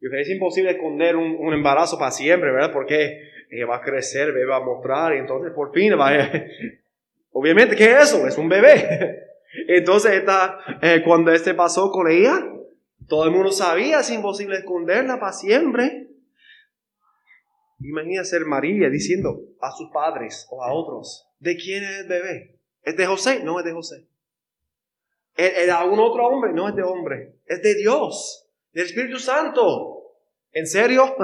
Y 0.00 0.14
es 0.14 0.28
imposible 0.28 0.72
esconder 0.72 1.16
un, 1.16 1.34
un, 1.40 1.54
embarazo 1.54 1.98
para 1.98 2.10
siempre, 2.10 2.52
¿verdad? 2.52 2.72
Porque 2.72 3.18
ella 3.50 3.66
va 3.66 3.76
a 3.76 3.80
crecer, 3.80 4.32
va 4.48 4.56
a 4.56 4.64
mostrar, 4.64 5.14
y 5.14 5.18
entonces 5.18 5.52
por 5.54 5.72
fin 5.72 5.98
va 5.98 6.10
a, 6.10 6.30
Obviamente, 7.32 7.76
¿qué 7.76 7.92
es 7.92 8.08
eso? 8.08 8.26
Es 8.26 8.36
un 8.38 8.48
bebé. 8.48 9.26
Entonces, 9.68 10.12
esta, 10.12 10.58
eh, 10.82 11.02
cuando 11.04 11.32
este 11.32 11.54
pasó 11.54 11.90
con 11.90 12.10
ella, 12.10 12.44
todo 13.08 13.24
el 13.24 13.30
mundo 13.30 13.50
sabía, 13.50 14.00
es 14.00 14.10
imposible 14.10 14.58
esconderla 14.58 15.18
para 15.18 15.32
siempre. 15.32 16.08
Imagina 17.80 18.24
ser 18.24 18.44
María 18.44 18.90
diciendo 18.90 19.40
a 19.60 19.70
sus 19.70 19.90
padres 19.90 20.46
o 20.50 20.64
a 20.64 20.72
otros, 20.72 21.28
¿de 21.38 21.56
quién 21.56 21.84
es 21.84 22.00
el 22.00 22.08
bebé? 22.08 22.58
¿Es 22.82 22.96
de 22.96 23.06
José? 23.06 23.40
No 23.44 23.58
es 23.58 23.64
de 23.64 23.72
José. 23.72 24.06
¿Es 25.36 25.66
de 25.66 25.70
algún 25.70 26.00
otro 26.00 26.26
hombre? 26.26 26.52
No 26.52 26.68
es 26.68 26.74
de 26.74 26.82
hombre. 26.82 27.36
Es 27.46 27.62
de 27.62 27.76
Dios, 27.76 28.48
del 28.72 28.86
Espíritu 28.86 29.18
Santo. 29.18 29.98
¿En 30.52 30.66
serio? 30.66 31.14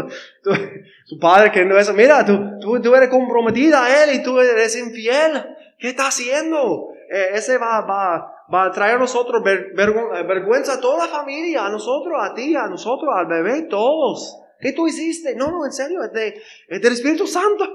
su 1.04 1.18
padre 1.18 1.50
queriendo 1.50 1.76
eso. 1.76 1.92
Mira, 1.92 2.25
tú, 2.25 2.38
tú, 2.61 2.80
tú, 2.80 2.94
eres 2.94 3.08
comprometida 3.08 3.84
a 3.84 4.04
él 4.04 4.20
y 4.20 4.23
tú 4.23 4.38
eres 4.38 4.76
infiel. 4.76 5.44
¿Qué 5.78 5.88
está 5.88 6.09
haciendo? 6.09 6.88
Eh, 7.11 7.31
ese 7.35 7.59
va, 7.59 7.81
va, 7.83 8.47
va 8.52 8.64
a 8.64 8.71
traer 8.71 8.97
a 8.97 8.99
nosotros 8.99 9.43
vergüenza 9.43 10.75
a 10.75 10.81
toda 10.81 11.07
la 11.07 11.12
familia, 11.12 11.66
a 11.66 11.71
nosotros, 11.71 12.14
a 12.21 12.35
ti, 12.35 12.54
a 12.57 12.66
nosotros, 12.66 13.11
al 13.14 13.26
bebé, 13.26 13.62
todos. 13.62 14.38
¿Qué 14.61 14.73
tú 14.73 14.87
hiciste? 14.87 15.35
No, 15.35 15.50
no, 15.50 15.64
en 15.66 15.73
serio, 15.73 16.02
es, 16.02 16.12
de, 16.12 16.40
es 16.69 16.81
del 16.81 16.93
Espíritu 16.93 17.26
Santo. 17.26 17.64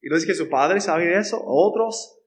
Y 0.00 0.08
no 0.08 0.16
es 0.16 0.24
que 0.24 0.34
su 0.34 0.48
padre 0.48 0.80
sabe 0.80 1.18
eso, 1.18 1.42
otros 1.44 2.18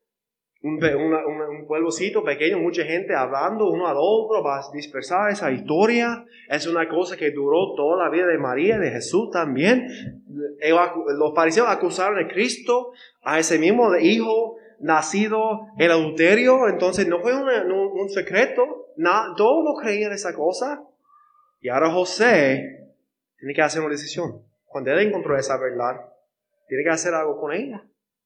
un, 0.64 0.76
un, 0.84 1.66
pueblocito 1.68 2.24
pequeño, 2.24 2.60
mucha 2.60 2.84
gente 2.84 3.16
hablando 3.16 3.70
uno 3.70 3.88
al 3.88 3.98
otro, 3.98 4.44
va 4.44 4.60
a 4.60 4.72
dispersar 4.74 5.32
esa 5.32 5.52
historia. 5.52 6.24
Es 6.50 6.68
una 6.68 6.88
cosa 6.88 7.18
que 7.18 7.32
duró 7.32 7.74
toda 7.76 8.04
la 8.04 8.12
vida 8.12 8.28
de 8.28 8.38
María, 8.38 8.78
de 8.78 8.92
Jesús 8.92 9.32
también. 9.32 9.88
Los 11.18 11.34
fariseos 11.34 11.68
acusaron 11.68 12.24
a 12.24 12.28
Cristo, 12.28 12.92
a 13.24 13.40
ese 13.40 13.58
mismo 13.58 13.96
hijo 13.96 14.58
nacido 14.82 15.68
en 15.78 15.92
adulterio, 15.92 16.68
entonces 16.68 17.08
no 17.08 17.22
fue 17.22 17.34
un, 17.36 18.10
secreto, 18.10 18.88
nada, 18.98 19.34
todos 19.36 19.64
lo 19.64 19.74
creían 19.76 20.12
esa 20.12 20.34
cosa. 20.34 20.84
Y 21.62 21.70
ahora 21.70 21.92
José 21.92 22.90
tiene 23.38 23.54
que 23.54 23.62
hacer 23.62 23.82
una 23.82 23.92
decisión. 23.92 24.44
Cuando 24.66 24.92
él 24.92 25.08
encontró 25.08 25.38
esa 25.38 25.58
verdad, 25.58 26.02
tiene 26.68 26.84
que 26.84 26.90
hacer 26.90 27.14
algo 27.14 27.40
con 27.40 27.54
ella, 27.54 27.84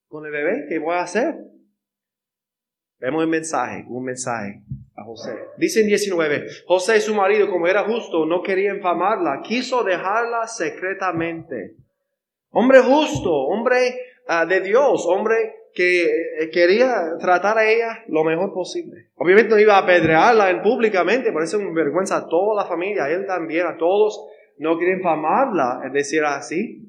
con 0.08 0.26
el 0.26 0.32
bebé, 0.32 0.66
¿qué 0.70 0.80
voy 0.80 0.96
a 0.96 1.02
hacer? 1.02 1.36
Vemos 3.00 3.24
el 3.24 3.30
mensaje, 3.30 3.86
un 3.88 4.06
mensaje 4.06 4.62
a 4.96 5.04
José. 5.04 5.38
Dice 5.58 5.82
en 5.82 5.88
19, 5.88 6.48
José 6.66 7.02
su 7.02 7.14
marido, 7.14 7.50
como 7.50 7.68
era 7.68 7.84
justo, 7.84 8.26
no 8.26 8.42
quería 8.42 8.74
infamarla, 8.74 9.42
quiso 9.44 9.84
dejarla 9.84 10.48
secretamente. 10.48 11.76
Hombre 12.52 12.80
justo, 12.80 13.30
hombre 13.30 14.00
ah, 14.28 14.46
de 14.46 14.62
Dios, 14.62 15.06
hombre 15.08 15.65
que 15.76 16.06
eh, 16.06 16.50
quería 16.52 17.18
tratar 17.20 17.60
a 17.60 17.70
ella 17.70 18.04
lo 18.08 18.24
mejor 18.24 18.54
posible. 18.54 19.10
Obviamente 19.16 19.54
no 19.54 19.60
iba 19.60 19.76
a 19.76 19.84
apedrearla 19.84 20.64
públicamente, 20.64 21.32
por 21.32 21.44
eso 21.44 21.58
es 21.58 21.64
una 21.64 21.74
vergüenza 21.74 22.18
a 22.18 22.28
toda 22.28 22.64
la 22.64 22.68
familia, 22.68 23.04
a 23.04 23.12
él 23.12 23.26
también, 23.28 23.68
a 23.68 23.78
todos. 23.78 24.26
No 24.58 24.78
quieren 24.78 24.98
infamarla, 24.98 25.82
es 25.86 25.94
decir, 25.94 26.24
así. 26.24 26.82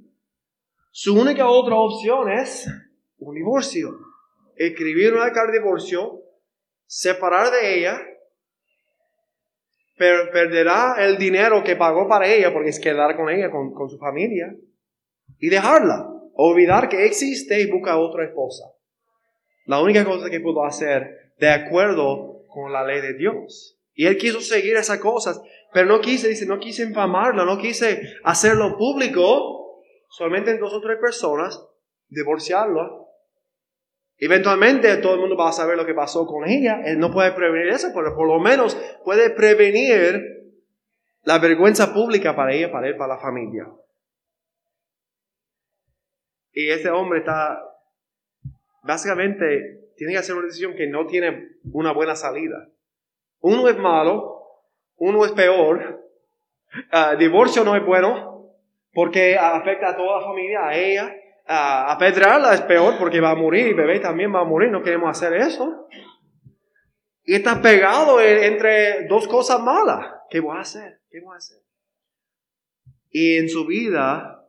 Su 0.93 1.21
única 1.21 1.49
otra 1.49 1.75
opción 1.75 2.31
es 2.31 2.67
un 3.19 3.35
divorcio 3.35 4.07
escribir 4.57 5.13
una 5.13 5.33
carta 5.33 5.53
de 5.53 5.59
divorcio, 5.59 6.23
separar 6.87 7.51
de 7.51 7.79
ella, 7.79 8.01
pero 9.97 10.31
perderá 10.31 10.97
el 10.99 11.17
dinero 11.19 11.63
que 11.63 11.77
pagó 11.77 12.09
para 12.09 12.27
ella, 12.27 12.53
porque 12.53 12.71
es 12.71 12.81
quedar 12.81 13.17
con 13.17 13.31
ella, 13.31 13.51
con, 13.51 13.73
con 13.73 13.89
su 13.89 13.99
familia, 13.99 14.55
y 15.39 15.49
dejarla, 15.49 16.11
olvidar 16.35 16.89
que 16.89 17.07
existe 17.07 17.61
y 17.61 17.71
buscar 17.71 17.97
otra 17.97 18.25
esposa. 18.25 18.65
La 19.67 19.81
única 19.81 20.05
cosa 20.05 20.31
que 20.31 20.41
pudo 20.41 20.65
hacer 20.65 21.33
de 21.39 21.51
acuerdo 21.51 22.43
con 22.49 22.73
la 22.73 22.85
ley 22.85 23.01
de 23.01 23.15
Dios. 23.15 23.79
Y 23.95 24.07
él 24.07 24.17
quiso 24.17 24.41
seguir 24.41 24.77
esas 24.77 24.99
cosas, 24.99 25.41
pero 25.73 25.87
no 25.87 26.01
quise, 26.01 26.29
dice, 26.29 26.47
no 26.47 26.59
quise 26.59 26.85
infamarla, 26.85 27.45
no 27.45 27.59
quise 27.59 28.17
hacerlo 28.25 28.77
público, 28.77 29.83
solamente 30.09 30.51
en 30.51 30.61
dos 30.61 30.73
o 30.73 30.81
tres 30.81 30.99
personas, 30.99 31.63
divorciarlo. 32.09 33.09
Eventualmente 34.19 34.97
todo 34.99 35.15
el 35.15 35.21
mundo 35.21 35.37
va 35.37 35.51
a 35.51 35.53
saber 35.53 35.77
lo 35.77 35.85
que 35.85 35.95
pasó 35.95 36.27
con 36.27 36.49
ella. 36.49 36.81
Él 36.85 36.99
no 36.99 37.11
puede 37.11 37.33
prevenir 37.33 37.69
eso, 37.69 37.89
pero 37.95 38.15
por 38.15 38.27
lo 38.29 38.39
menos 38.39 38.77
puede 39.05 39.31
prevenir 39.31 40.23
la 41.23 41.39
vergüenza 41.39 41.93
pública 41.93 42.35
para 42.35 42.55
ella, 42.55 42.71
para 42.71 42.89
él, 42.89 42.97
para 42.97 43.15
la 43.15 43.21
familia. 43.21 43.67
Y 46.53 46.71
este 46.71 46.89
hombre 46.89 47.19
está, 47.19 47.61
básicamente, 48.87 49.91
tiene 49.97 50.13
que 50.13 50.19
hacer 50.19 50.35
una 50.35 50.47
decisión 50.47 50.75
que 50.75 50.87
no 50.87 51.07
tiene 51.07 51.57
una 51.73 51.93
buena 51.93 52.15
salida. 52.15 52.69
Uno 53.41 53.69
es 53.69 53.77
malo, 53.79 54.37
uno 54.97 55.25
es 55.25 55.33
peor. 55.33 56.03
Uh, 56.93 57.17
divorcio 57.19 57.65
no 57.65 57.75
es 57.77 57.85
bueno 57.85 58.53
porque 58.93 59.37
afecta 59.37 59.91
a 59.91 59.97
toda 59.97 60.21
la 60.21 60.27
familia, 60.27 60.67
a 60.67 60.77
ella. 60.77 61.15
Uh, 61.49 61.93
apedrarla 61.93 62.55
es 62.55 62.63
peor 62.63 62.99
porque 62.99 63.21
va 63.21 63.31
a 63.31 63.37
morir 63.37 63.69
y 63.69 63.73
bebé 63.73 64.01
también 64.01 64.35
va 64.35 64.41
a 64.41 64.45
morir. 64.45 64.71
No 64.71 64.83
queremos 64.83 65.11
hacer 65.11 65.35
eso. 65.35 65.89
Y 67.25 67.35
está 67.35 67.61
pegado 67.61 68.21
entre 68.21 69.07
dos 69.07 69.27
cosas 69.27 69.61
malas. 69.61 70.13
¿Qué 70.31 70.41
voy 70.41 70.57
a 70.57 70.61
hacer? 70.61 71.01
¿Qué 71.11 71.21
voy 71.21 71.35
a 71.35 71.39
hacer? 71.39 71.59
Y 73.11 73.37
en 73.37 73.49
su 73.49 73.67
vida 73.67 74.46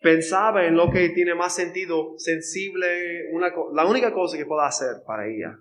pensaba 0.00 0.64
en 0.66 0.76
lo 0.76 0.90
que 0.90 1.08
tiene 1.10 1.34
más 1.34 1.54
sentido, 1.54 2.14
sensible, 2.18 3.30
una, 3.32 3.52
la 3.72 3.86
única 3.86 4.12
cosa 4.12 4.36
que 4.36 4.46
pueda 4.46 4.66
hacer 4.66 5.02
para 5.06 5.26
ella. 5.26 5.58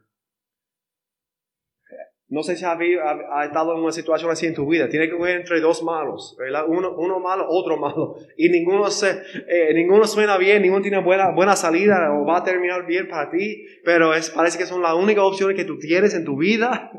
No 2.29 2.43
sé 2.43 2.57
si 2.57 2.65
ha, 2.65 2.73
ha, 2.73 3.45
estado 3.45 3.73
en 3.73 3.79
una 3.79 3.93
situación 3.93 4.29
así 4.29 4.47
en 4.47 4.53
tu 4.53 4.67
vida. 4.67 4.89
Tiene 4.89 5.07
que 5.07 5.15
coger 5.15 5.37
entre 5.37 5.61
dos 5.61 5.81
malos, 5.81 6.37
Uno, 6.67 6.93
uno 6.97 7.21
malo, 7.21 7.45
otro 7.47 7.77
malo. 7.77 8.15
Y 8.35 8.49
ninguno, 8.49 8.89
se, 8.89 9.21
eh, 9.47 9.73
ninguno 9.73 10.05
suena 10.05 10.37
bien, 10.37 10.61
ninguno 10.61 10.81
tiene 10.81 11.01
buena, 11.01 11.31
buena 11.31 11.55
salida 11.55 12.13
o 12.13 12.25
va 12.25 12.39
a 12.39 12.43
terminar 12.43 12.85
bien 12.85 13.07
para 13.07 13.31
ti. 13.31 13.65
Pero 13.85 14.13
es, 14.13 14.29
parece 14.31 14.57
que 14.57 14.65
son 14.65 14.81
las 14.81 14.93
únicas 14.95 15.23
opciones 15.23 15.55
que 15.55 15.63
tú 15.63 15.79
tienes 15.79 16.13
en 16.15 16.25
tu 16.25 16.35
vida. 16.35 16.91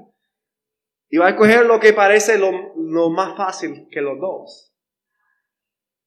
Y 1.11 1.19
va 1.19 1.29
a 1.29 1.37
coger 1.37 1.67
lo 1.67 1.79
que 1.79 1.93
parece 1.93 2.39
lo, 2.39 2.51
lo 2.77 3.11
más 3.11 3.37
fácil 3.37 3.87
que 3.91 4.01
los 4.01 4.19
dos. 4.19 4.75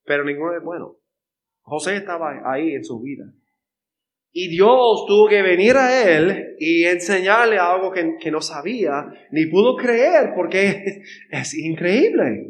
Pero 0.04 0.24
ninguno 0.24 0.56
es 0.56 0.64
bueno. 0.64 1.01
José 1.62 1.98
estaba 1.98 2.42
ahí 2.46 2.74
en 2.74 2.84
su 2.84 3.00
vida. 3.00 3.26
Y 4.34 4.48
Dios 4.48 5.06
tuvo 5.08 5.28
que 5.28 5.42
venir 5.42 5.76
a 5.76 6.10
él 6.10 6.56
y 6.58 6.86
enseñarle 6.86 7.58
algo 7.58 7.92
que, 7.92 8.32
no 8.32 8.40
sabía, 8.40 9.06
ni 9.32 9.46
pudo 9.48 9.76
creer, 9.76 10.32
porque 10.36 11.04
es 11.30 11.54
increíble, 11.54 12.48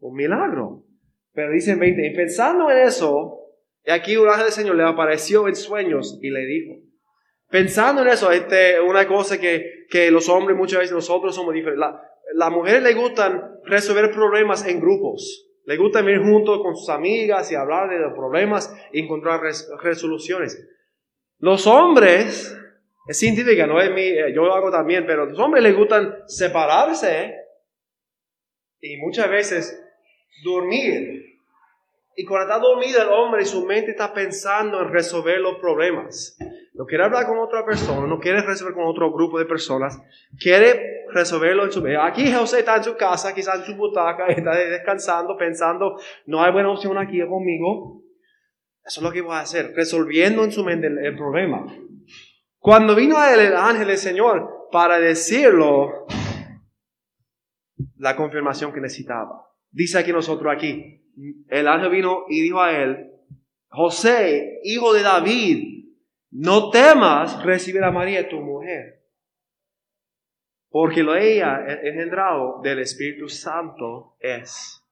un 0.00 0.14
milagro. 0.14 0.84
Pero 1.32 1.52
dice 1.52 1.74
20, 1.74 2.06
y 2.06 2.14
pensando 2.14 2.70
en 2.70 2.86
eso, 2.86 3.38
y 3.84 3.90
aquí 3.90 4.16
un 4.16 4.28
ángel 4.28 4.44
del 4.44 4.52
Señor 4.52 4.76
le 4.76 4.84
apareció 4.84 5.48
en 5.48 5.56
sueños 5.56 6.18
y 6.20 6.28
le 6.28 6.44
dijo, 6.44 6.74
pensando 7.48 8.02
en 8.02 8.08
eso, 8.08 8.30
este, 8.30 8.78
una 8.80 9.08
cosa 9.08 9.40
que, 9.40 9.86
que 9.88 10.10
los 10.10 10.28
hombres 10.28 10.56
muchas 10.56 10.80
veces 10.80 10.94
nosotros 10.94 11.34
somos 11.34 11.54
diferentes. 11.54 11.80
La, 11.80 11.98
las 12.34 12.50
mujeres 12.50 12.82
le 12.82 12.94
gustan 12.94 13.42
resolver 13.64 14.10
problemas 14.10 14.66
en 14.66 14.80
grupos. 14.80 15.48
Le 15.64 15.76
gusta 15.76 16.02
venir 16.02 16.22
juntos 16.22 16.60
con 16.62 16.76
sus 16.76 16.88
amigas 16.88 17.50
y 17.52 17.54
hablar 17.54 17.88
de 17.88 17.98
los 17.98 18.12
problemas 18.14 18.74
y 18.92 19.00
encontrar 19.00 19.40
resoluciones. 19.82 20.68
Los 21.38 21.66
hombres, 21.66 22.56
es 23.06 23.18
científica, 23.18 23.66
no 23.66 23.80
es 23.80 23.90
mi, 23.90 24.02
eh, 24.02 24.32
yo 24.34 24.44
lo 24.44 24.54
hago 24.54 24.70
también, 24.70 25.06
pero 25.06 25.26
los 25.26 25.38
hombres 25.38 25.62
les 25.62 25.76
gustan 25.76 26.18
separarse 26.26 27.34
y 28.80 28.96
muchas 28.96 29.28
veces 29.30 29.80
dormir. 30.44 31.40
Y 32.16 32.24
cuando 32.24 32.46
está 32.46 32.58
dormido 32.58 33.02
el 33.02 33.08
hombre, 33.08 33.44
su 33.44 33.64
mente 33.64 33.92
está 33.92 34.12
pensando 34.12 34.82
en 34.82 34.92
resolver 34.92 35.40
los 35.40 35.56
problemas. 35.58 36.36
No 36.74 36.86
quiere 36.86 37.04
hablar 37.04 37.26
con 37.26 37.38
otra 37.38 37.64
persona, 37.66 38.06
no 38.06 38.18
quiere 38.18 38.40
resolver 38.40 38.74
con 38.74 38.86
otro 38.86 39.12
grupo 39.12 39.38
de 39.38 39.44
personas, 39.44 40.00
quiere 40.38 41.04
resolverlo 41.12 41.64
en 41.64 41.72
su 41.72 41.82
vida. 41.82 42.06
Aquí 42.06 42.32
José 42.32 42.60
está 42.60 42.76
en 42.76 42.84
su 42.84 42.96
casa, 42.96 43.34
quizás 43.34 43.60
en 43.60 43.64
su 43.66 43.76
butaca, 43.76 44.26
está 44.28 44.56
descansando, 44.56 45.36
pensando, 45.36 45.98
no 46.26 46.42
hay 46.42 46.50
buena 46.50 46.70
opción 46.70 46.96
aquí 46.96 47.20
conmigo. 47.26 48.02
Eso 48.84 49.00
es 49.00 49.04
lo 49.04 49.12
que 49.12 49.20
voy 49.20 49.34
a 49.34 49.40
hacer, 49.40 49.74
resolviendo 49.76 50.44
en 50.44 50.50
su 50.50 50.64
mente 50.64 50.86
el, 50.86 51.14
problema. 51.14 51.66
Cuando 52.58 52.94
vino 52.94 53.18
a 53.18 53.32
él 53.34 53.40
el 53.40 53.56
ángel 53.56 53.88
del 53.88 53.98
Señor 53.98 54.68
para 54.72 54.98
decirlo, 54.98 56.06
la 57.98 58.16
confirmación 58.16 58.72
que 58.72 58.80
necesitaba. 58.80 59.46
Dice 59.70 59.98
aquí 59.98 60.12
nosotros 60.12 60.52
aquí, 60.52 61.04
el 61.48 61.68
ángel 61.68 61.90
vino 61.90 62.24
y 62.28 62.40
dijo 62.40 62.60
a 62.60 62.72
él, 62.72 63.10
José, 63.68 64.58
hijo 64.64 64.92
de 64.92 65.02
David, 65.02 65.81
no 66.32 66.70
temas 66.70 67.42
recibir 67.44 67.84
a 67.84 67.90
María 67.90 68.28
tu 68.28 68.40
mujer, 68.40 69.02
porque 70.70 71.02
lo 71.02 71.14
ella 71.14 71.64
engendrado 71.82 72.60
del 72.62 72.80
Espíritu 72.80 73.28
Santo 73.28 74.16
es. 74.18 74.82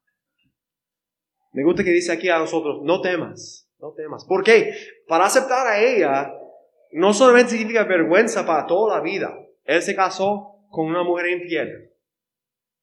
Me 1.52 1.64
gusta 1.64 1.82
que 1.82 1.90
dice 1.90 2.12
aquí 2.12 2.28
a 2.28 2.38
nosotros, 2.38 2.80
no 2.82 3.00
temas, 3.00 3.68
no 3.80 3.92
temas. 3.92 4.24
¿Por 4.24 4.44
qué? 4.44 4.72
Para 5.08 5.24
aceptar 5.24 5.66
a 5.66 5.80
ella 5.80 6.32
no 6.92 7.12
solamente 7.12 7.52
significa 7.52 7.84
vergüenza 7.84 8.46
para 8.46 8.66
toda 8.66 8.96
la 8.96 9.02
vida. 9.02 9.36
Él 9.64 9.82
se 9.82 9.96
casó 9.96 10.66
con 10.70 10.86
una 10.86 11.02
mujer 11.02 11.30
infiel 11.30 11.89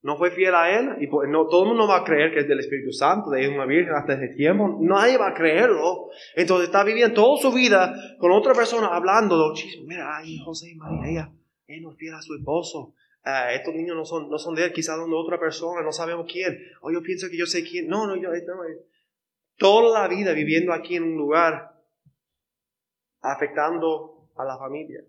no 0.02 0.16
fue 0.16 0.30
fiel 0.30 0.54
a 0.54 0.70
él 0.78 0.96
y 1.00 1.08
pues, 1.08 1.28
no, 1.28 1.48
todo 1.48 1.64
el 1.64 1.68
mundo 1.70 1.88
va 1.88 1.98
a 1.98 2.04
creer 2.04 2.32
que 2.32 2.40
es 2.40 2.48
del 2.48 2.60
Espíritu 2.60 2.92
Santo, 2.92 3.30
de 3.30 3.48
una 3.48 3.66
virgen 3.66 3.94
hasta 3.94 4.14
ese 4.14 4.34
tiempo. 4.34 4.78
Nadie 4.80 5.18
va 5.18 5.28
a 5.28 5.34
creerlo. 5.34 6.10
Entonces 6.36 6.68
está 6.68 6.84
viviendo 6.84 7.14
toda 7.14 7.40
su 7.42 7.52
vida 7.52 7.94
con 8.18 8.30
otra 8.30 8.54
persona 8.54 8.88
hablando. 8.88 9.52
Mira, 9.86 10.18
ay, 10.18 10.38
José 10.44 10.70
y 10.70 10.76
María, 10.76 11.10
ella, 11.10 11.32
él 11.66 11.82
no 11.82 11.92
es 11.92 11.98
fiel 11.98 12.14
a 12.14 12.22
su 12.22 12.34
esposo. 12.34 12.94
Uh, 13.26 13.50
estos 13.52 13.74
niños 13.74 13.96
no 13.96 14.04
son, 14.04 14.30
no 14.30 14.38
son 14.38 14.54
de 14.54 14.64
él, 14.64 14.72
quizás 14.72 14.96
son 14.96 15.10
de 15.10 15.16
otra 15.16 15.38
persona, 15.38 15.82
no 15.82 15.92
sabemos 15.92 16.26
quién. 16.30 16.56
O 16.80 16.90
yo 16.92 17.02
pienso 17.02 17.28
que 17.28 17.36
yo 17.36 17.46
sé 17.46 17.64
quién. 17.64 17.88
No, 17.88 18.06
no, 18.06 18.14
yo, 18.14 18.30
no, 18.30 18.62
toda 19.56 20.00
la 20.00 20.08
vida 20.08 20.32
viviendo 20.32 20.72
aquí 20.72 20.94
en 20.94 21.02
un 21.02 21.16
lugar 21.16 21.72
afectando 23.20 24.28
a 24.36 24.44
la 24.44 24.56
familia. 24.56 25.00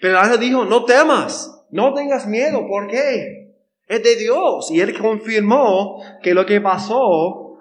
Pero 0.00 0.14
el 0.14 0.24
ángel 0.24 0.40
dijo, 0.40 0.64
no 0.64 0.84
temas, 0.84 1.66
no 1.70 1.92
tengas 1.92 2.26
miedo. 2.26 2.66
¿Por 2.66 2.88
qué? 2.88 3.43
Es 3.86 4.02
de 4.02 4.16
Dios. 4.16 4.70
Y 4.70 4.80
él 4.80 4.98
confirmó 4.98 6.02
que 6.22 6.34
lo 6.34 6.46
que 6.46 6.60
pasó, 6.60 7.58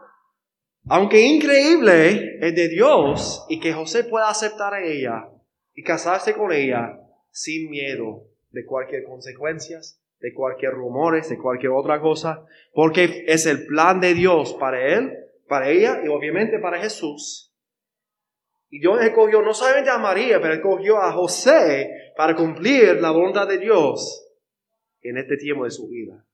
aunque 0.87 1.21
increíble, 1.21 2.37
es 2.41 2.55
de 2.55 2.69
Dios 2.69 3.45
y 3.49 3.59
que 3.59 3.73
José 3.73 4.03
pueda 4.03 4.29
aceptar 4.29 4.73
a 4.73 4.85
ella 4.85 5.29
y 5.73 5.83
casarse 5.83 6.33
con 6.33 6.51
ella 6.51 6.99
sin 7.31 7.69
miedo 7.69 8.27
de 8.51 8.65
cualquier 8.65 9.03
consecuencias, 9.03 9.99
de 10.19 10.33
cualquier 10.33 10.73
rumores, 10.73 11.29
de 11.29 11.37
cualquier 11.37 11.71
otra 11.71 11.99
cosa, 11.99 12.45
porque 12.73 13.25
es 13.27 13.45
el 13.45 13.65
plan 13.65 13.99
de 13.99 14.13
Dios 14.13 14.53
para 14.59 14.95
él, 14.95 15.11
para 15.47 15.69
ella 15.69 16.01
y 16.03 16.07
obviamente 16.07 16.59
para 16.59 16.79
Jesús. 16.79 17.51
Y 18.69 18.79
Dios 18.79 19.01
escogió 19.01 19.41
no 19.41 19.53
solamente 19.53 19.89
a 19.89 19.97
María, 19.99 20.41
pero 20.41 20.55
escogió 20.55 20.97
a 20.97 21.11
José 21.11 21.91
para 22.15 22.35
cumplir 22.35 23.01
la 23.01 23.11
voluntad 23.11 23.47
de 23.47 23.59
Dios 23.59 24.22
en 25.03 25.17
este 25.17 25.37
tiempo 25.37 25.65
de 25.65 25.71
su 25.71 25.87
vida. 25.87 26.25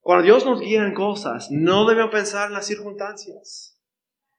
Cuando 0.00 0.24
Dios 0.24 0.46
nos 0.46 0.60
guía 0.60 0.84
en 0.84 0.94
cosas, 0.94 1.48
no 1.50 1.86
debemos 1.86 2.10
pensar 2.10 2.48
en 2.48 2.54
las 2.54 2.66
circunstancias. 2.66 3.78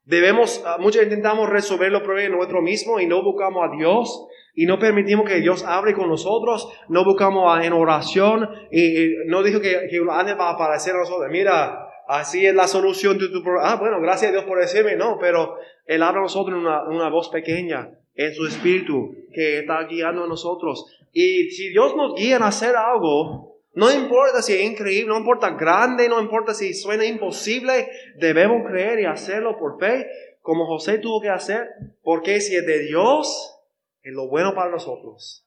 Debemos, 0.03 0.63
ah, 0.65 0.77
muchos 0.79 1.03
intentamos 1.03 1.49
resolver 1.49 1.91
los 1.91 2.01
problemas 2.01 2.39
nosotros 2.39 2.63
mismos 2.63 3.01
y 3.01 3.05
no 3.05 3.23
buscamos 3.23 3.69
a 3.69 3.77
Dios 3.77 4.27
y 4.55 4.65
no 4.65 4.79
permitimos 4.79 5.29
que 5.29 5.41
Dios 5.41 5.63
hable 5.63 5.93
con 5.93 6.09
nosotros, 6.09 6.67
no 6.87 7.05
buscamos 7.05 7.63
en 7.63 7.73
oración 7.73 8.49
y, 8.71 9.13
no 9.27 9.43
dijo 9.43 9.61
que, 9.61 9.87
que 9.89 10.01
ángel 10.09 10.39
va 10.39 10.49
a 10.49 10.53
aparecer 10.53 10.95
a 10.95 10.99
nosotros. 10.99 11.29
Mira, 11.29 11.87
así 12.07 12.45
es 12.45 12.55
la 12.55 12.67
solución 12.67 13.19
de 13.19 13.27
tu 13.27 13.43
problema. 13.43 13.71
Ah, 13.71 13.75
bueno, 13.75 14.01
gracias 14.01 14.29
a 14.29 14.31
Dios 14.31 14.45
por 14.45 14.59
decirme, 14.59 14.95
no, 14.95 15.17
pero 15.21 15.57
Él 15.85 16.01
habla 16.01 16.21
a 16.21 16.23
nosotros 16.23 16.57
en 16.57 16.65
una 16.95 17.09
voz 17.09 17.29
pequeña, 17.29 17.91
en 18.15 18.33
su 18.33 18.47
espíritu, 18.47 19.15
que 19.31 19.59
está 19.59 19.83
guiando 19.83 20.23
a 20.23 20.27
nosotros. 20.27 20.85
Y 21.11 21.49
si 21.51 21.69
Dios 21.69 21.95
nos 21.95 22.15
guía 22.15 22.37
en 22.37 22.43
hacer 22.43 22.75
algo, 22.75 23.49
no 23.73 23.91
importa 23.91 24.41
si 24.41 24.53
es 24.53 24.61
increíble, 24.61 25.09
no 25.09 25.17
importa 25.17 25.51
grande, 25.51 26.09
no 26.09 26.19
importa 26.19 26.53
si 26.53 26.73
suena 26.73 27.05
imposible, 27.05 27.89
debemos 28.17 28.67
creer 28.67 28.99
y 28.99 29.05
hacerlo 29.05 29.57
por 29.57 29.79
fe, 29.79 30.07
como 30.41 30.65
José 30.65 30.97
tuvo 30.97 31.21
que 31.21 31.29
hacer, 31.29 31.69
porque 32.03 32.41
si 32.41 32.55
es 32.55 32.65
de 32.65 32.79
Dios, 32.79 33.55
es 34.03 34.13
lo 34.13 34.27
bueno 34.27 34.53
para 34.55 34.71
nosotros. 34.71 35.45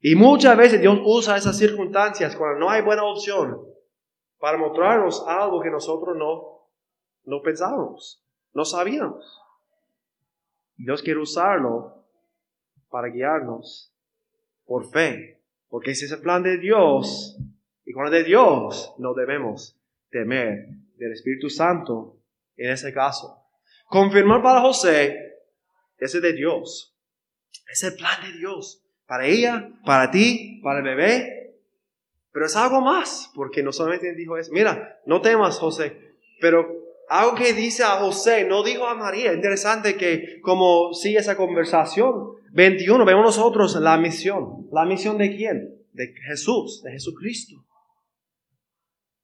Y 0.00 0.14
muchas 0.14 0.56
veces 0.56 0.80
Dios 0.80 0.98
usa 1.04 1.36
esas 1.36 1.58
circunstancias 1.58 2.34
cuando 2.34 2.60
no 2.60 2.70
hay 2.70 2.82
buena 2.82 3.04
opción 3.04 3.60
para 4.38 4.56
mostrarnos 4.56 5.24
algo 5.28 5.60
que 5.60 5.70
nosotros 5.70 6.16
no, 6.16 6.66
no 7.24 7.42
pensábamos, 7.42 8.24
no 8.54 8.64
sabíamos. 8.64 9.40
Dios 10.76 11.02
quiere 11.02 11.20
usarlo 11.20 12.04
para 12.88 13.08
guiarnos 13.08 13.92
por 14.70 14.88
fe, 14.88 15.40
porque 15.68 15.90
ese 15.90 16.04
es 16.04 16.12
el 16.12 16.20
plan 16.20 16.44
de 16.44 16.56
Dios. 16.56 17.36
Y 17.84 17.92
cuando 17.92 18.14
es 18.14 18.22
de 18.22 18.28
Dios, 18.28 18.94
no 18.98 19.14
debemos 19.14 19.76
temer 20.10 20.68
del 20.94 21.10
Espíritu 21.10 21.50
Santo 21.50 22.18
en 22.56 22.70
ese 22.70 22.94
caso. 22.94 23.36
Confirmar 23.86 24.40
para 24.44 24.60
José 24.60 25.38
ese 25.98 26.18
es 26.18 26.22
de 26.22 26.34
Dios. 26.34 26.96
Es 27.68 27.82
el 27.82 27.96
plan 27.96 28.22
de 28.22 28.38
Dios. 28.38 28.80
Para 29.06 29.26
ella, 29.26 29.72
para 29.84 30.08
ti, 30.12 30.60
para 30.62 30.78
el 30.78 30.84
bebé. 30.84 31.56
Pero 32.30 32.46
es 32.46 32.54
algo 32.54 32.80
más, 32.80 33.28
porque 33.34 33.64
no 33.64 33.72
solamente 33.72 34.14
dijo 34.14 34.38
eso. 34.38 34.52
Mira, 34.52 35.00
no 35.04 35.20
temas, 35.20 35.58
José, 35.58 36.14
pero 36.40 36.68
algo 37.08 37.34
que 37.34 37.54
dice 37.54 37.82
a 37.82 37.96
José, 37.96 38.44
no 38.44 38.62
dijo 38.62 38.86
a 38.86 38.94
María. 38.94 39.32
Interesante 39.32 39.96
que 39.96 40.40
como 40.42 40.94
sigue 40.94 41.18
esa 41.18 41.36
conversación. 41.36 42.38
21, 42.52 43.04
vemos 43.04 43.24
nosotros 43.24 43.76
la 43.76 43.96
misión. 43.96 44.68
¿La 44.72 44.84
misión 44.84 45.18
de 45.18 45.34
quién? 45.36 45.84
De 45.92 46.12
Jesús, 46.28 46.82
de 46.82 46.92
Jesucristo. 46.92 47.56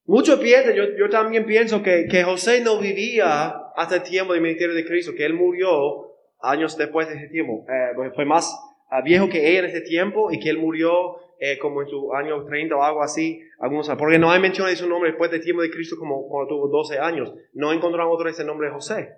Muchos 0.05 0.39
piensan, 0.39 0.75
yo, 0.75 0.85
yo 0.97 1.09
también 1.09 1.47
pienso 1.47 1.83
que, 1.83 2.07
que 2.09 2.23
José 2.23 2.61
no 2.61 2.79
vivía 2.79 3.49
hasta 3.75 3.97
el 3.97 4.03
tiempo 4.03 4.33
del 4.33 4.43
ministerio 4.43 4.75
de 4.75 4.85
Cristo, 4.85 5.13
que 5.17 5.25
él 5.25 5.35
murió 5.35 6.07
años 6.41 6.77
después 6.77 7.09
de 7.09 7.17
ese 7.17 7.29
tiempo. 7.29 7.65
Eh, 7.69 8.11
fue 8.15 8.25
más 8.25 8.57
ah, 8.91 9.03
viejo 9.03 9.29
que 9.29 9.51
ella 9.51 9.61
en 9.61 9.65
ese 9.67 9.81
tiempo 9.81 10.31
y 10.31 10.39
que 10.39 10.51
él 10.51 10.59
murió 10.59 11.17
eh, 11.41 11.59
como 11.59 11.83
en 11.83 11.89
su 11.89 12.13
año 12.15 12.45
30 12.45 12.77
o 12.77 12.83
algo 12.83 13.03
así. 13.03 13.41
Algunos, 13.59 13.89
porque 13.99 14.19
no 14.19 14.31
hay 14.31 14.41
mención 14.41 14.69
de 14.69 14.77
su 14.77 14.89
nombre 14.89 15.11
después 15.11 15.31
del 15.31 15.43
tiempo 15.43 15.63
de 15.63 15.71
Cristo 15.71 15.97
como 15.99 16.29
cuando 16.29 16.49
tuvo 16.49 16.69
12 16.69 16.99
años. 16.99 17.33
No 17.53 17.73
encontraron 17.73 18.13
otro 18.13 18.29
ese 18.29 18.45
nombre 18.45 18.69
de 18.69 18.75
José. 18.75 19.09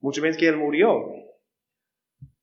Mucho 0.00 0.20
menos 0.20 0.36
que 0.36 0.48
él 0.48 0.56
murió. 0.56 1.02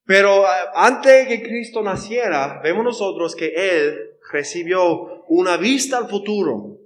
Pero 0.07 0.47
ah, 0.47 0.71
antes 0.73 1.27
que 1.27 1.43
Cristo 1.43 1.83
naciera, 1.83 2.59
vemos 2.63 2.83
nosotros 2.83 3.35
que 3.35 3.53
él 3.55 4.15
recibió 4.31 5.23
una 5.27 5.57
vista 5.57 5.97
al 5.99 6.07
futuro 6.09 6.77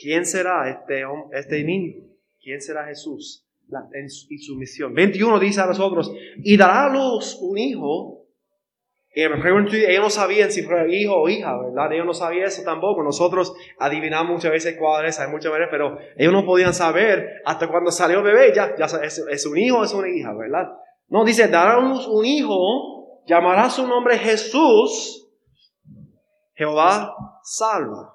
¿quién 0.00 0.26
será 0.26 0.68
este, 0.68 1.04
este 1.32 1.64
niño? 1.64 1.94
¿Quién 2.40 2.60
será 2.60 2.86
Jesús? 2.86 3.40
en 3.94 4.04
y 4.04 4.38
su 4.38 4.56
misión. 4.56 4.92
21 4.94 5.40
dice 5.40 5.62
a 5.62 5.66
nosotros, 5.66 6.12
y 6.36 6.56
dará 6.56 6.84
a 6.84 6.88
luz 6.90 7.38
un 7.40 7.58
hijo. 7.58 8.20
Y 9.16 9.22
ellos 9.22 10.00
no 10.00 10.10
sabían 10.10 10.52
si 10.52 10.62
fue 10.62 10.92
hijo 10.94 11.14
o 11.14 11.28
hija, 11.28 11.56
¿verdad? 11.56 11.92
Ellos 11.92 12.04
no 12.04 12.12
sabían 12.14 12.46
eso 12.46 12.62
tampoco. 12.62 13.02
Nosotros 13.02 13.54
adivinamos 13.78 14.32
muchas 14.32 14.52
veces 14.52 14.76
cuál 14.78 15.06
es, 15.06 15.18
hay 15.18 15.30
muchas 15.30 15.52
veces, 15.52 15.68
pero 15.70 15.98
ellos 16.16 16.32
no 16.32 16.44
podían 16.44 16.74
saber 16.74 17.40
hasta 17.44 17.68
cuando 17.68 17.90
salió 17.90 18.22
bebé, 18.22 18.52
ya, 18.54 18.76
ya 18.76 18.84
es, 19.02 19.18
es 19.18 19.46
un 19.46 19.56
hijo 19.56 19.78
o 19.78 19.84
es 19.84 19.94
una 19.94 20.08
hija, 20.08 20.34
¿verdad? 20.34 20.68
No, 21.08 21.24
dice, 21.24 21.48
dará 21.48 21.74
a 21.74 21.80
luz 21.80 22.06
un 22.06 22.24
hijo, 22.24 23.22
llamará 23.26 23.70
su 23.70 23.86
nombre 23.86 24.18
Jesús, 24.18 25.28
Jehová 26.54 27.14
salva 27.42 28.14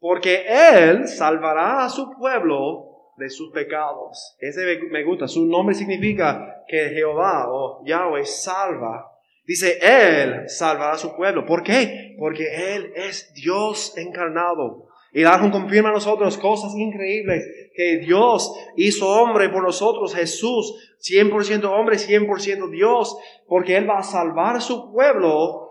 porque 0.00 0.44
Él 0.46 1.08
salvará 1.08 1.84
a 1.84 1.90
su 1.90 2.10
pueblo 2.12 3.12
de 3.16 3.28
sus 3.30 3.50
pecados. 3.52 4.36
Ese 4.38 4.78
me 4.90 5.04
gusta. 5.04 5.26
Su 5.26 5.46
nombre 5.46 5.74
significa 5.74 6.64
que 6.68 6.90
Jehová 6.90 7.46
o 7.48 7.84
Yahweh 7.84 8.24
salva. 8.24 9.10
Dice, 9.44 9.78
Él 9.80 10.48
salvará 10.48 10.92
a 10.92 10.98
su 10.98 11.16
pueblo. 11.16 11.44
¿Por 11.46 11.62
qué? 11.62 12.14
Porque 12.18 12.74
Él 12.74 12.92
es 12.94 13.32
Dios 13.34 13.96
encarnado. 13.96 14.87
Y 15.12 15.24
ángel 15.24 15.50
confirma 15.50 15.88
a 15.88 15.92
nosotros 15.92 16.36
cosas 16.36 16.74
increíbles, 16.74 17.44
que 17.74 17.98
Dios 17.98 18.52
hizo 18.76 19.08
hombre 19.08 19.48
por 19.48 19.62
nosotros, 19.62 20.14
Jesús, 20.14 20.74
100% 21.00 21.64
hombre, 21.64 21.96
100% 21.96 22.70
Dios, 22.70 23.16
porque 23.46 23.76
Él 23.76 23.88
va 23.88 23.98
a 23.98 24.02
salvar 24.02 24.56
a 24.56 24.60
su 24.60 24.92
pueblo, 24.92 25.70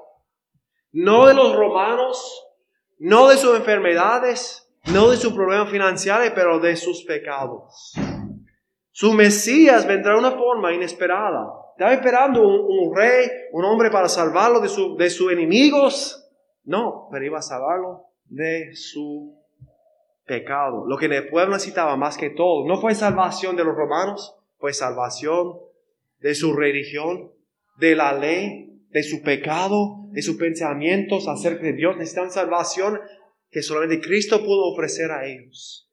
no 0.91 1.27
de 1.27 1.35
los 1.35 1.55
romanos, 1.55 2.45
no 2.97 3.27
de 3.27 3.37
sus 3.37 3.55
enfermedades, 3.55 4.67
no 4.91 5.09
de 5.11 5.17
sus 5.17 5.33
problemas 5.33 5.69
financieros, 5.69 6.31
pero 6.33 6.59
de 6.59 6.75
sus 6.75 7.03
pecados. 7.03 7.93
Su 8.91 9.13
Mesías 9.13 9.85
vendrá 9.85 10.13
de 10.13 10.19
una 10.19 10.31
forma 10.31 10.73
inesperada. 10.73 11.45
Estaba 11.73 11.93
esperando 11.93 12.41
un, 12.41 12.95
rey, 12.95 13.27
un 13.51 13.63
hombre 13.65 13.91
para 13.91 14.09
salvarlo 14.09 14.59
de, 14.59 14.69
su, 14.69 14.95
de 14.95 15.11
sus 15.11 15.31
enemigos. 15.31 16.27
No, 16.63 17.07
pero 17.11 17.23
iba 17.23 17.37
a 17.37 17.43
salvarlo 17.43 18.06
de 18.29 18.75
su 18.75 19.37
pecado. 20.25 20.85
Lo 20.87 20.97
que 20.97 21.05
el 21.05 21.29
pueblo 21.29 21.53
necesitaba 21.53 21.95
más 21.95 22.17
que 22.17 22.29
todo 22.29 22.67
no 22.67 22.79
fue 22.79 22.93
salvación 22.95 23.55
de 23.55 23.63
los 23.63 23.75
romanos, 23.75 24.35
fue 24.57 24.73
salvación 24.73 25.53
de 26.19 26.35
su 26.35 26.53
religión, 26.53 27.31
de 27.77 27.95
la 27.95 28.13
ley, 28.13 28.81
de 28.89 29.03
su 29.03 29.21
pecado, 29.21 30.07
de 30.11 30.21
sus 30.21 30.37
pensamientos 30.37 31.27
acerca 31.27 31.63
de 31.63 31.73
Dios. 31.73 31.97
Necesitan 31.97 32.31
salvación 32.31 32.99
que 33.49 33.61
solamente 33.61 34.01
Cristo 34.01 34.43
pudo 34.43 34.71
ofrecer 34.71 35.11
a 35.11 35.25
ellos. 35.25 35.89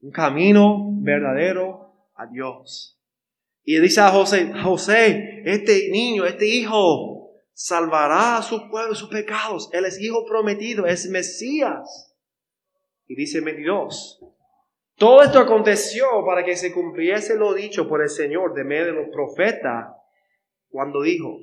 Un 0.00 0.10
camino 0.10 0.90
verdadero 1.00 1.94
a 2.14 2.26
Dios. 2.26 3.00
Y 3.62 3.78
dice 3.78 4.00
a 4.00 4.10
José, 4.10 4.52
José, 4.62 5.42
este 5.46 5.88
niño, 5.90 6.26
este 6.26 6.46
hijo, 6.46 7.13
salvará 7.54 8.36
a 8.36 8.42
su 8.42 8.68
pueblo 8.68 8.94
sus 8.94 9.08
pecados. 9.08 9.70
Él 9.72 9.86
es 9.86 10.00
hijo 10.00 10.26
prometido, 10.26 10.86
es 10.86 11.08
Mesías. 11.08 12.14
Y 13.06 13.14
dice 13.14 13.40
22. 13.40 14.20
Todo 14.96 15.22
esto 15.22 15.38
aconteció 15.38 16.06
para 16.26 16.44
que 16.44 16.56
se 16.56 16.72
cumpliese 16.72 17.36
lo 17.36 17.54
dicho 17.54 17.88
por 17.88 18.02
el 18.02 18.08
Señor 18.08 18.54
de 18.54 18.64
medio 18.64 18.86
de 18.86 18.92
los 18.92 19.08
profetas 19.08 19.92
cuando 20.68 21.02
dijo, 21.02 21.38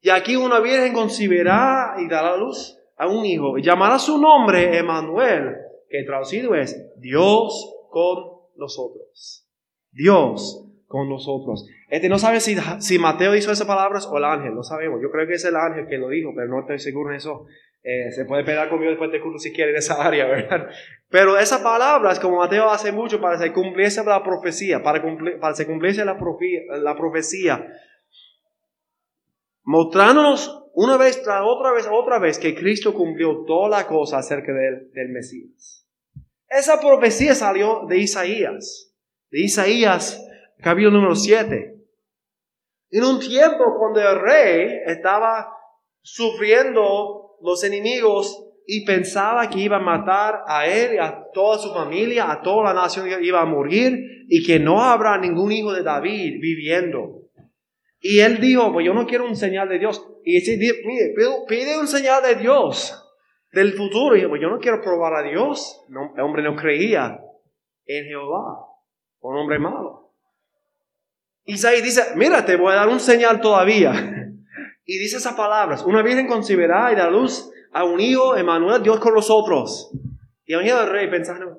y 0.00 0.10
aquí 0.10 0.36
una 0.36 0.60
virgen 0.60 0.92
concibirá 0.92 1.96
y 1.98 2.08
dará 2.08 2.36
luz 2.36 2.78
a 2.96 3.06
un 3.08 3.24
hijo. 3.24 3.58
Y 3.58 3.62
llamará 3.62 3.98
su 3.98 4.18
nombre 4.18 4.76
Emanuel, 4.76 5.56
que 5.88 6.02
traducido 6.04 6.54
es 6.54 6.76
Dios 6.98 7.74
con 7.90 8.24
nosotros. 8.56 9.48
Dios 9.90 10.63
con 10.94 11.08
nosotros. 11.08 11.68
Este 11.88 12.08
no 12.08 12.20
sabe 12.20 12.38
si, 12.38 12.54
si 12.78 13.00
Mateo 13.00 13.34
hizo 13.34 13.50
esas 13.50 13.66
palabras 13.66 14.06
o 14.06 14.16
el 14.16 14.22
ángel, 14.22 14.54
no 14.54 14.62
sabemos. 14.62 15.00
Yo 15.02 15.10
creo 15.10 15.26
que 15.26 15.34
es 15.34 15.44
el 15.44 15.56
ángel 15.56 15.88
que 15.88 15.98
lo 15.98 16.08
dijo, 16.08 16.30
pero 16.36 16.46
no 16.46 16.60
estoy 16.60 16.78
seguro 16.78 17.10
en 17.10 17.16
eso. 17.16 17.46
Eh, 17.82 18.12
se 18.12 18.24
puede 18.26 18.44
pegar 18.44 18.68
conmigo 18.68 18.90
después 18.90 19.10
de 19.10 19.20
curso 19.20 19.40
si 19.40 19.52
quiere 19.52 19.72
en 19.72 19.78
esa 19.78 20.00
área, 20.00 20.24
¿verdad? 20.28 20.68
Pero 21.08 21.36
esas 21.36 21.62
palabras, 21.62 22.20
como 22.20 22.36
Mateo 22.36 22.70
hace 22.70 22.92
mucho 22.92 23.20
para 23.20 23.36
que 23.36 23.46
se 23.46 23.52
cumpliese 23.52 24.04
la 24.04 24.22
profecía, 24.22 24.84
para, 24.84 25.02
cumplir, 25.02 25.40
para 25.40 25.52
que 25.52 25.56
se 25.56 25.66
cumpliese 25.66 26.04
la, 26.04 26.16
la 26.80 26.96
profecía 26.96 27.66
mostrándonos 29.64 30.68
una 30.74 30.96
vez 30.96 31.24
tras 31.24 31.42
otra 31.44 31.72
vez, 31.72 31.88
otra 31.90 32.20
vez, 32.20 32.38
que 32.38 32.54
Cristo 32.54 32.94
cumplió 32.94 33.44
toda 33.44 33.68
la 33.68 33.88
cosa 33.88 34.18
acerca 34.18 34.52
del, 34.52 34.92
del 34.92 35.08
Mesías. 35.08 35.88
Esa 36.48 36.80
profecía 36.80 37.34
salió 37.34 37.84
de 37.88 37.98
Isaías, 37.98 38.94
de 39.32 39.40
Isaías, 39.40 40.24
capítulo 40.64 40.92
número 40.92 41.14
7. 41.14 41.76
En 42.90 43.04
un 43.04 43.20
tiempo 43.20 43.76
cuando 43.78 44.00
el 44.00 44.18
rey 44.18 44.80
estaba 44.86 45.52
sufriendo 46.00 47.36
los 47.42 47.62
enemigos 47.64 48.42
y 48.66 48.82
pensaba 48.86 49.50
que 49.50 49.60
iba 49.60 49.76
a 49.76 49.80
matar 49.80 50.42
a 50.46 50.66
él 50.66 50.98
a 50.98 51.30
toda 51.34 51.58
su 51.58 51.70
familia, 51.74 52.32
a 52.32 52.40
toda 52.40 52.72
la 52.72 52.80
nación 52.80 53.06
iba 53.22 53.42
a 53.42 53.44
morir 53.44 54.24
y 54.26 54.42
que 54.42 54.58
no 54.58 54.82
habrá 54.82 55.18
ningún 55.18 55.52
hijo 55.52 55.70
de 55.70 55.82
David 55.82 56.40
viviendo. 56.40 57.28
Y 58.00 58.20
él 58.20 58.40
dijo, 58.40 58.72
pues 58.72 58.86
yo 58.86 58.94
no 58.94 59.06
quiero 59.06 59.26
un 59.26 59.36
señal 59.36 59.68
de 59.68 59.78
Dios. 59.78 60.02
Y 60.24 60.36
dice, 60.36 60.56
mire, 60.56 61.14
pide 61.46 61.78
un 61.78 61.86
señal 61.86 62.22
de 62.22 62.36
Dios 62.36 63.02
del 63.52 63.74
futuro. 63.74 64.16
Y 64.16 64.22
yo, 64.22 64.30
pues 64.30 64.40
yo 64.40 64.48
no 64.48 64.58
quiero 64.58 64.80
probar 64.80 65.14
a 65.14 65.28
Dios. 65.28 65.84
El 65.88 66.22
hombre 66.22 66.42
no 66.42 66.56
creía 66.56 67.18
en 67.84 68.04
Jehová. 68.06 68.66
Un 69.20 69.36
hombre 69.36 69.58
malo. 69.58 70.03
Isaías 71.44 71.82
dice, 71.82 72.02
mira, 72.16 72.44
te 72.44 72.56
voy 72.56 72.72
a 72.72 72.76
dar 72.76 72.88
un 72.88 73.00
señal 73.00 73.40
todavía. 73.40 73.92
Y 74.86 74.98
dice 74.98 75.16
esas 75.16 75.32
palabras, 75.32 75.82
una 75.82 76.02
virgen 76.02 76.26
concebirá 76.26 76.92
y 76.92 76.94
da 76.94 77.08
luz 77.08 77.50
a 77.72 77.84
un 77.84 78.00
hijo, 78.00 78.36
Emanuel, 78.36 78.82
Dios 78.82 79.00
con 79.00 79.14
nosotros. 79.14 79.90
Y 80.44 80.54
venía 80.54 80.78
el 80.82 80.90
rey 80.90 81.08
pensando, 81.08 81.58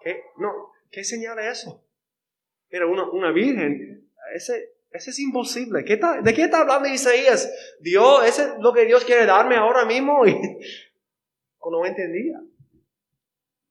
¿qué? 0.00 0.22
No, 0.38 0.70
¿qué 0.92 1.02
señal 1.02 1.40
es 1.40 1.58
eso? 1.58 1.84
Era 2.68 2.86
una, 2.86 3.10
una 3.10 3.32
virgen, 3.32 4.08
ese, 4.32 4.74
eso 4.90 5.10
es 5.10 5.18
imposible. 5.20 5.82
¿De 5.82 6.34
qué 6.34 6.42
está 6.42 6.60
hablando 6.60 6.88
Isaías? 6.88 7.52
Dios, 7.80 8.24
¿eso 8.26 8.42
es 8.42 8.52
lo 8.60 8.72
que 8.72 8.86
Dios 8.86 9.04
quiere 9.04 9.24
darme 9.24 9.56
ahora 9.56 9.84
mismo? 9.84 10.26
Y 10.26 10.32
no 11.70 11.86
entendía. 11.86 12.40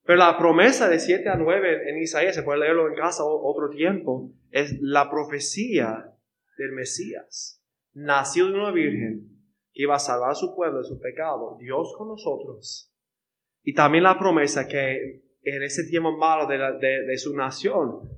Pero 0.10 0.17
la 0.17 0.39
promesa 0.39 0.89
de 0.89 0.98
7 0.98 1.30
a 1.30 1.36
9 1.36 1.88
en 1.88 2.00
Isaías, 2.00 2.34
se 2.34 2.41
puede 2.41 2.62
leerlo 2.62 2.88
en 2.88 2.95
casa 2.95 3.24
otro 3.24 3.69
tiempo, 3.69 4.32
es 4.50 4.76
la 4.82 5.08
profecía 5.08 6.15
del 6.58 6.72
Mesías. 6.72 7.63
Nació 7.93 8.48
de 8.48 8.54
una 8.54 8.72
virgen 8.72 9.28
que 9.72 9.84
iba 9.84 9.93
a 9.93 10.00
salvar 10.00 10.32
a 10.32 10.34
su 10.34 10.56
pueblo 10.56 10.80
de 10.80 10.86
su 10.86 11.00
pecado. 11.00 11.58
Dios 11.60 11.93
con 11.95 12.08
nosotros. 12.08 12.91
Y 13.62 13.76
también 13.76 14.04
la 14.04 14.17
promesa 14.17 14.67
que 14.67 15.22
en 15.43 15.62
ese 15.62 15.84
tiempo 15.84 16.17
malo 16.17 16.48
de, 16.48 16.58
de 16.58 17.17
su 17.19 17.36
nación, 17.36 18.10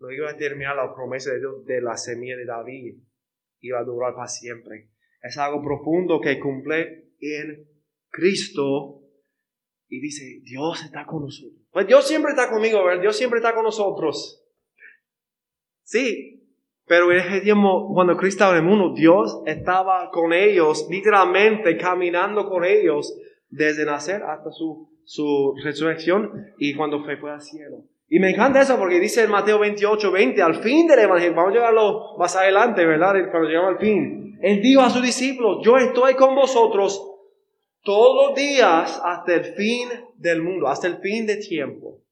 no 0.00 0.10
iba 0.10 0.30
a 0.30 0.36
terminar 0.36 0.74
la 0.74 0.92
promesa 0.92 1.30
de 1.30 1.38
Dios 1.38 1.64
de 1.64 1.80
la 1.80 1.96
semilla 1.96 2.36
de 2.36 2.46
David. 2.46 2.96
Iba 3.60 3.78
a 3.78 3.84
durar 3.84 4.12
para 4.12 4.26
siempre. 4.26 4.90
Es 5.22 5.38
algo 5.38 5.62
profundo 5.62 6.20
que 6.20 6.40
cumple 6.40 7.12
en 7.20 7.64
Cristo. 8.10 8.97
Y 9.88 10.00
dice, 10.00 10.40
Dios 10.42 10.84
está 10.84 11.06
con 11.06 11.22
nosotros. 11.24 11.60
Pues 11.72 11.86
Dios 11.86 12.06
siempre 12.06 12.32
está 12.32 12.50
conmigo, 12.50 12.84
¿verdad? 12.84 13.02
Dios 13.02 13.16
siempre 13.16 13.38
está 13.38 13.54
con 13.54 13.64
nosotros. 13.64 14.44
Sí, 15.82 16.42
Pero 16.86 17.10
en 17.12 17.18
ese 17.18 17.52
cuando 17.52 18.16
Cristo 18.16 18.44
estaba 18.44 18.52
en 18.52 18.64
el 18.64 18.68
mundo, 18.68 18.94
Dios 18.94 19.42
estaba 19.46 20.10
con 20.10 20.32
ellos, 20.32 20.86
literalmente 20.90 21.76
caminando 21.76 22.48
con 22.48 22.64
ellos 22.64 23.14
desde 23.48 23.86
nacer 23.86 24.22
hasta 24.22 24.50
su, 24.50 24.90
su 25.04 25.54
resurrección 25.64 26.52
y 26.58 26.74
cuando 26.74 27.02
fue, 27.04 27.16
fue 27.16 27.30
al 27.30 27.40
cielo. 27.40 27.84
Y 28.10 28.20
me 28.20 28.30
encanta 28.30 28.60
eso 28.60 28.78
porque 28.78 29.00
dice 29.00 29.24
en 29.24 29.30
Mateo 29.30 29.58
28, 29.58 30.10
20, 30.10 30.42
al 30.42 30.56
fin 30.62 30.86
del 30.86 31.00
Evangelio, 31.00 31.34
vamos 31.34 31.52
a 31.52 31.54
llegarlo 31.54 32.16
más 32.18 32.36
adelante, 32.36 32.86
¿verdad? 32.86 33.14
Cuando 33.30 33.48
llegamos 33.48 33.72
al 33.72 33.78
fin. 33.78 34.38
Él 34.40 34.62
dijo 34.62 34.80
a 34.80 34.90
sus 34.90 35.02
discípulos, 35.02 35.58
yo 35.62 35.76
estoy 35.76 36.14
con 36.14 36.34
vosotros 36.34 37.07
todos 37.88 38.28
los 38.28 38.36
días 38.36 39.00
hasta 39.02 39.34
el 39.34 39.44
fin 39.54 39.88
del 40.18 40.42
mundo, 40.42 40.68
hasta 40.68 40.88
el 40.88 40.98
fin 40.98 41.24
de 41.24 41.38
tiempo. 41.38 42.02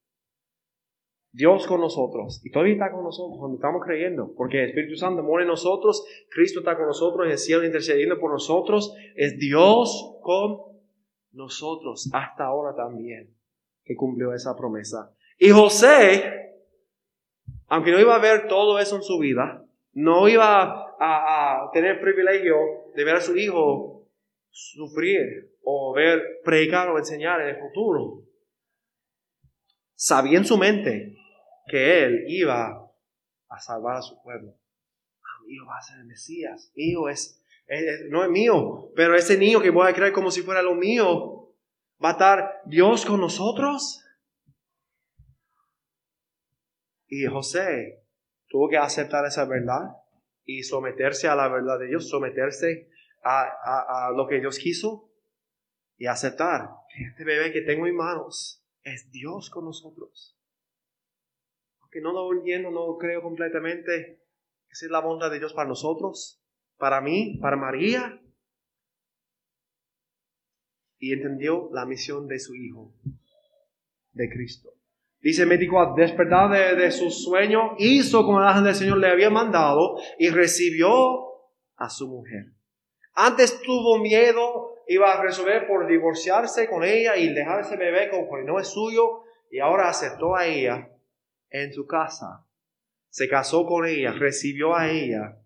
Dios 1.30 1.66
con 1.66 1.82
nosotros. 1.82 2.40
Y 2.46 2.50
todavía 2.50 2.72
está 2.72 2.90
con 2.90 3.04
nosotros 3.04 3.36
cuando 3.38 3.56
estamos 3.56 3.82
creyendo. 3.84 4.32
Porque 4.34 4.62
el 4.62 4.70
Espíritu 4.70 4.96
Santo 4.96 5.22
mora 5.22 5.42
en 5.42 5.48
nosotros. 5.48 6.02
Cristo 6.30 6.60
está 6.60 6.78
con 6.78 6.86
nosotros. 6.86 7.30
El 7.30 7.36
cielo 7.36 7.62
intercediendo 7.62 8.18
por 8.18 8.32
nosotros. 8.32 8.94
Es 9.16 9.38
Dios 9.38 10.16
con 10.22 10.80
nosotros. 11.32 12.08
Hasta 12.14 12.46
ahora 12.46 12.74
también. 12.74 13.36
Que 13.84 13.96
cumplió 13.96 14.32
esa 14.32 14.56
promesa. 14.56 15.14
Y 15.38 15.50
José, 15.50 16.54
aunque 17.66 17.90
no 17.90 18.00
iba 18.00 18.16
a 18.16 18.20
ver 18.20 18.48
todo 18.48 18.78
eso 18.78 18.96
en 18.96 19.02
su 19.02 19.18
vida, 19.18 19.62
no 19.92 20.26
iba 20.26 20.94
a, 20.98 21.68
tener 21.74 21.96
el 21.96 22.00
privilegio 22.00 22.56
de 22.94 23.04
ver 23.04 23.16
a 23.16 23.20
su 23.20 23.36
hijo 23.36 23.95
sufrir 24.56 25.54
o 25.62 25.92
ver 25.92 26.40
predicar 26.42 26.88
o 26.88 26.98
enseñar 26.98 27.42
en 27.42 27.48
el 27.48 27.60
futuro. 27.60 28.24
Sabía 29.94 30.38
en 30.38 30.46
su 30.46 30.56
mente 30.56 31.14
que 31.68 32.04
él 32.04 32.24
iba 32.28 32.90
a 33.48 33.60
salvar 33.60 33.96
a 33.96 34.02
su 34.02 34.20
pueblo. 34.22 34.54
Ah, 35.22 35.44
hijo 35.46 35.66
va 35.66 35.76
a 35.76 35.82
ser 35.82 35.98
el 35.98 36.06
Mesías. 36.06 36.72
Hijo 36.74 37.10
es, 37.10 37.42
no 38.08 38.24
es 38.24 38.30
mío, 38.30 38.90
pero 38.96 39.14
ese 39.14 39.36
niño 39.36 39.60
que 39.60 39.68
voy 39.68 39.90
a 39.90 39.94
creer 39.94 40.12
como 40.12 40.30
si 40.30 40.40
fuera 40.40 40.62
lo 40.62 40.74
mío, 40.74 41.54
va 42.02 42.10
a 42.10 42.12
estar 42.12 42.62
Dios 42.64 43.04
con 43.04 43.20
nosotros. 43.20 44.02
Y 47.08 47.26
José 47.26 48.06
tuvo 48.48 48.70
que 48.70 48.78
aceptar 48.78 49.26
esa 49.26 49.44
verdad 49.44 49.96
y 50.46 50.62
someterse 50.62 51.28
a 51.28 51.34
la 51.34 51.48
verdad 51.48 51.78
de 51.78 51.88
Dios, 51.88 52.08
someterse 52.08 52.88
a, 53.26 54.12
lo 54.14 54.26
que 54.26 54.40
Dios 54.40 54.58
quiso 54.58 55.10
y 55.96 56.06
aceptar 56.06 56.68
que 56.88 57.04
este 57.04 57.24
bebé 57.24 57.52
que 57.52 57.62
tengo 57.62 57.86
en 57.86 57.96
manos 57.96 58.64
es 58.82 59.10
Dios 59.10 59.50
con 59.50 59.64
nosotros. 59.64 60.38
Aunque 61.80 62.00
no 62.00 62.12
lo 62.12 62.32
entiendo, 62.32 62.70
no 62.70 62.86
lo 62.86 62.98
creo 62.98 63.22
completamente, 63.22 64.22
esa 64.68 64.86
es 64.86 64.90
la 64.90 65.00
bondad 65.00 65.30
de 65.30 65.38
Dios 65.38 65.54
para 65.54 65.68
nosotros, 65.68 66.42
para 66.76 67.00
mí, 67.00 67.38
para 67.40 67.56
María. 67.56 68.20
Y 70.98 71.12
entendió 71.12 71.68
la 71.72 71.84
misión 71.84 72.26
de 72.26 72.38
su 72.38 72.54
Hijo, 72.54 72.94
de 74.12 74.30
Cristo. 74.30 74.72
Dice 75.20 75.44
24, 75.44 75.94
despertar 75.96 76.76
de, 76.76 76.90
su 76.90 77.10
sueño, 77.10 77.74
hizo 77.78 78.24
como 78.24 78.40
el 78.40 78.46
ángel 78.46 78.64
del 78.64 78.74
Señor 78.74 78.98
le 78.98 79.08
había 79.08 79.30
mandado 79.30 79.96
y 80.18 80.28
recibió 80.28 80.90
a 81.76 81.90
su 81.90 82.08
mujer. 82.08 82.55
Antes 83.18 83.62
tuvo 83.62 83.98
miedo, 83.98 84.74
iba 84.86 85.10
a 85.10 85.22
resolver 85.22 85.66
por 85.66 85.86
divorciarse 85.86 86.68
con 86.68 86.84
ella 86.84 87.16
y 87.16 87.32
dejar 87.32 87.60
ese 87.60 87.78
bebé 87.78 88.10
como 88.10 88.28
que 88.28 88.44
no 88.44 88.60
es 88.60 88.68
suyo 88.68 89.22
y 89.50 89.58
ahora 89.58 89.88
aceptó 89.88 90.36
a 90.36 90.44
ella 90.44 90.90
en 91.48 91.72
su 91.72 91.86
casa. 91.86 92.44
Se 93.08 93.26
casó 93.26 93.64
con 93.64 93.86
ella, 93.86 94.12
recibió 94.12 94.76
a 94.76 94.90
ella 94.90 95.38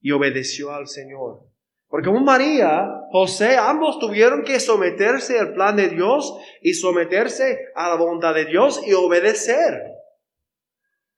y 0.00 0.10
obedeció 0.10 0.72
al 0.72 0.88
Señor. 0.88 1.46
Porque 1.86 2.08
como 2.08 2.24
María, 2.24 2.88
José, 3.12 3.56
ambos 3.56 4.00
tuvieron 4.00 4.42
que 4.42 4.58
someterse 4.58 5.38
al 5.38 5.54
plan 5.54 5.76
de 5.76 5.90
Dios 5.90 6.36
y 6.60 6.74
someterse 6.74 7.68
a 7.76 7.88
la 7.90 7.94
voluntad 7.94 8.34
de 8.34 8.46
Dios 8.46 8.82
y 8.84 8.92
obedecer. 8.94 9.80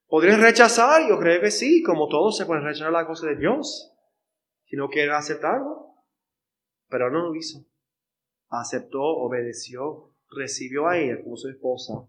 ¿Podrían 0.06 0.42
rechazar? 0.42 1.08
Yo 1.08 1.18
creo 1.18 1.40
que 1.40 1.50
sí, 1.50 1.82
como 1.82 2.08
todos 2.08 2.36
se 2.36 2.44
pueden 2.44 2.64
rechazar 2.64 2.92
la 2.92 3.06
cosa 3.06 3.28
de 3.28 3.36
Dios, 3.36 3.94
si 4.68 4.76
no 4.76 4.88
quieren 4.88 5.14
aceptarlo. 5.14 5.94
Pero 6.88 7.10
no 7.10 7.28
lo 7.28 7.34
hizo. 7.34 7.66
Aceptó, 8.48 9.02
obedeció, 9.02 10.14
recibió 10.30 10.88
a 10.88 10.98
ella 10.98 11.22
como 11.22 11.36
su 11.36 11.48
esposa. 11.48 12.06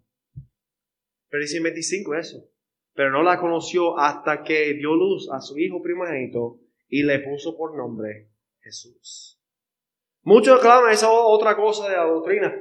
Pero 1.30 1.42
dice 1.42 1.60
25 1.60 2.16
eso. 2.16 2.50
Pero 2.94 3.12
no 3.12 3.24
la 3.24 3.40
conoció 3.40 3.98
hasta 3.98 4.44
que 4.44 4.74
dio 4.74 4.96
luz 4.96 5.30
a 5.32 5.42
su 5.42 5.58
hijo 5.58 5.82
primogénito 5.82 6.60
y 6.88 7.04
le 7.04 7.20
puso 7.20 7.56
por 7.58 7.78
nombre 7.78 8.30
Jesús. 8.62 9.40
Muchos 10.24 10.60
claman 10.60 10.92
esa 10.92 11.10
otra 11.10 11.56
cosa 11.56 11.90
de 11.90 11.96
la 11.96 12.04
doctrina. 12.04 12.54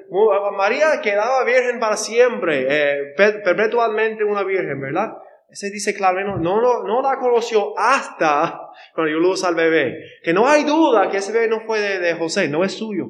María 0.57 1.01
quedaba 1.03 1.45
virgen 1.45 1.81
para 1.81 1.97
siempre, 1.97 2.67
eh, 2.69 3.15
perpetualmente 3.17 4.23
una 4.23 4.45
virgen, 4.45 4.81
¿verdad? 4.81 5.17
Ese 5.49 5.71
dice 5.71 5.95
claramente, 5.95 6.41
no, 6.43 6.61
no, 6.61 6.85
no 6.85 7.01
la 7.01 7.19
conoció 7.19 7.73
hasta 7.79 8.71
cuando 8.95 9.09
dio 9.09 9.19
luz 9.19 9.45
al 9.45 9.55
bebé. 9.55 9.99
Que 10.23 10.35
no 10.35 10.47
hay 10.47 10.65
duda 10.65 11.11
que 11.11 11.19
ese 11.19 11.33
bebé 11.33 11.49
no 11.49 11.61
fue 11.61 11.81
de, 11.81 12.15
José, 12.15 12.49
no 12.49 12.65
es 12.65 12.73
suyo. 12.73 13.09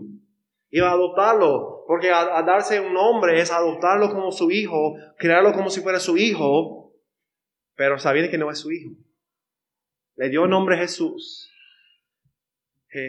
Iba 0.71 0.89
a 0.89 0.93
adoptarlo, 0.93 1.85
porque 1.87 2.13
a, 2.13 2.43
darse 2.43 2.81
un 2.81 2.95
nombre 2.95 3.41
es 3.41 3.51
adoptarlo 3.51 4.11
como 4.11 4.31
su 4.31 4.51
hijo, 4.51 4.95
crearlo 5.17 5.53
como 5.53 5.71
si 5.71 5.81
fuera 5.81 5.99
su 5.99 6.17
hijo, 6.17 6.93
pero 7.75 7.99
sabiendo 7.99 8.31
que 8.31 8.39
no 8.39 8.51
es 8.51 8.59
su 8.59 8.71
hijo. 8.71 8.93
Le 10.15 10.29
dio 10.29 10.45
el 10.45 10.51
nombre 10.51 10.77
Jesús. 10.77 11.51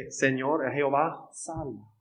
Señor 0.10 0.72
Jehová 0.72 1.30
salva. 1.32 1.98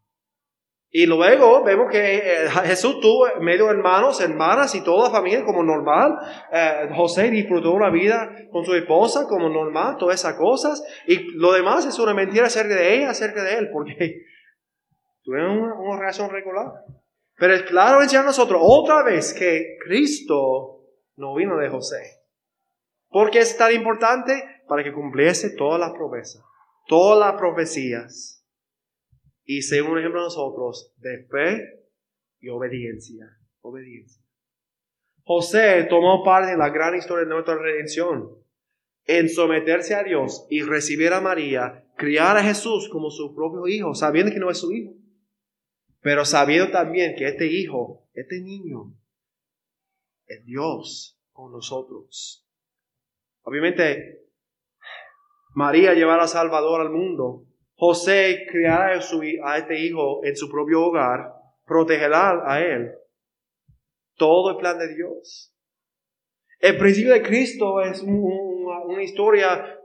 Y 0.90 1.04
luego 1.06 1.62
vemos 1.64 1.90
que 1.90 2.16
eh, 2.16 2.48
Jesús 2.64 2.98
tuvo 3.00 3.26
medio 3.40 3.70
hermanos, 3.70 4.20
hermanas 4.20 4.74
y 4.74 4.82
toda 4.82 5.08
la 5.08 5.14
familia 5.14 5.44
como 5.44 5.62
normal. 5.62 6.16
Eh, 6.50 6.88
José 6.94 7.30
disfrutó 7.30 7.78
la 7.78 7.90
vida 7.90 8.34
con 8.50 8.64
su 8.64 8.74
esposa 8.74 9.26
como 9.28 9.50
normal, 9.50 9.96
todas 9.98 10.20
esas 10.20 10.34
cosas. 10.34 10.82
Y 11.06 11.32
lo 11.36 11.52
demás 11.52 11.84
es 11.84 11.98
una 11.98 12.14
mentira 12.14 12.46
acerca 12.46 12.74
de 12.74 12.94
ella, 12.94 13.10
acerca 13.10 13.42
de 13.42 13.54
él, 13.58 13.68
porque 13.70 14.22
tuvieron 15.22 15.58
una, 15.58 15.74
una 15.74 16.00
relación 16.00 16.30
regular. 16.30 16.72
Pero 17.36 17.54
es 17.54 17.62
claro 17.64 18.00
a 18.00 18.22
nosotros 18.22 18.60
otra 18.64 19.02
vez 19.02 19.34
que 19.34 19.76
Cristo 19.84 20.80
no 21.16 21.34
vino 21.34 21.58
de 21.58 21.68
José. 21.68 22.22
¿Por 23.10 23.30
qué 23.30 23.40
es 23.40 23.56
tan 23.56 23.72
importante? 23.72 24.42
Para 24.66 24.82
que 24.82 24.92
cumpliese 24.92 25.50
todas 25.50 25.78
las 25.78 25.92
promesas 25.92 26.42
todas 26.88 27.18
las 27.20 27.38
profecías 27.38 28.37
y 29.50 29.62
según 29.62 29.92
un 29.92 29.98
ejemplo 30.00 30.20
nosotros 30.20 30.92
de 30.98 31.24
fe 31.24 31.88
y 32.38 32.50
obediencia. 32.50 33.34
Obediencia. 33.62 34.22
José 35.24 35.86
tomó 35.88 36.22
parte 36.22 36.52
en 36.52 36.58
la 36.58 36.68
gran 36.68 36.94
historia 36.94 37.24
de 37.24 37.30
nuestra 37.30 37.56
redención 37.56 38.28
en 39.06 39.30
someterse 39.30 39.94
a 39.94 40.04
Dios 40.04 40.46
y 40.50 40.60
recibir 40.60 41.14
a 41.14 41.22
María, 41.22 41.90
criar 41.96 42.36
a 42.36 42.42
Jesús 42.42 42.90
como 42.90 43.10
su 43.10 43.34
propio 43.34 43.66
hijo, 43.66 43.94
sabiendo 43.94 44.30
que 44.30 44.38
no 44.38 44.50
es 44.50 44.58
su 44.58 44.70
hijo, 44.70 44.92
pero 46.02 46.26
sabiendo 46.26 46.70
también 46.70 47.14
que 47.16 47.26
este 47.26 47.46
hijo, 47.46 48.06
este 48.12 48.42
niño, 48.42 48.94
es 50.26 50.44
Dios 50.44 51.18
con 51.32 51.52
nosotros. 51.52 52.46
Obviamente, 53.44 54.26
María 55.54 55.94
llevará 55.94 56.24
a 56.24 56.28
Salvador 56.28 56.82
al 56.82 56.90
mundo. 56.90 57.47
José 57.80 58.44
criará 58.50 58.98
a 59.44 59.58
este 59.58 59.78
hijo 59.78 60.24
en 60.24 60.36
su 60.36 60.50
propio 60.50 60.82
hogar, 60.86 61.32
protegerá 61.64 62.42
a 62.44 62.60
él. 62.60 62.90
Todo 64.16 64.50
el 64.50 64.56
plan 64.56 64.78
de 64.80 64.92
Dios. 64.96 65.54
El 66.58 66.76
principio 66.76 67.12
de 67.12 67.22
Cristo 67.22 67.80
es 67.80 68.02
una, 68.02 69.00
historia 69.00 69.78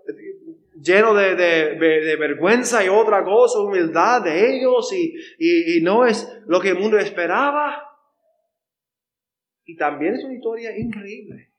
lleno 0.81 1.13
de, 1.13 2.15
vergüenza 2.19 2.83
y 2.83 2.89
otra 2.89 3.23
cosa, 3.23 3.59
humildad 3.59 4.23
de 4.23 4.55
ellos 4.55 4.91
y 4.91 5.79
no 5.83 6.07
es 6.07 6.27
lo 6.47 6.59
que 6.59 6.69
el 6.69 6.79
mundo 6.79 6.97
esperaba. 6.97 7.89
Y 9.65 9.77
también 9.77 10.15
es 10.15 10.23
una 10.23 10.33
historia 10.33 10.75
increíble. 10.75 11.52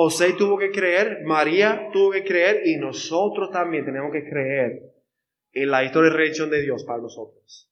José 0.00 0.34
tuvo 0.34 0.56
que 0.56 0.70
creer, 0.70 1.24
María 1.24 1.88
tuvo 1.92 2.12
que 2.12 2.22
creer 2.22 2.64
y 2.64 2.76
nosotros 2.76 3.50
también 3.50 3.84
tenemos 3.84 4.12
que 4.12 4.22
creer 4.22 4.94
en 5.50 5.70
la 5.72 5.82
historia 5.82 6.12
de 6.12 6.16
redención 6.16 6.50
de 6.50 6.62
Dios 6.62 6.84
para 6.84 7.02
nosotros. 7.02 7.68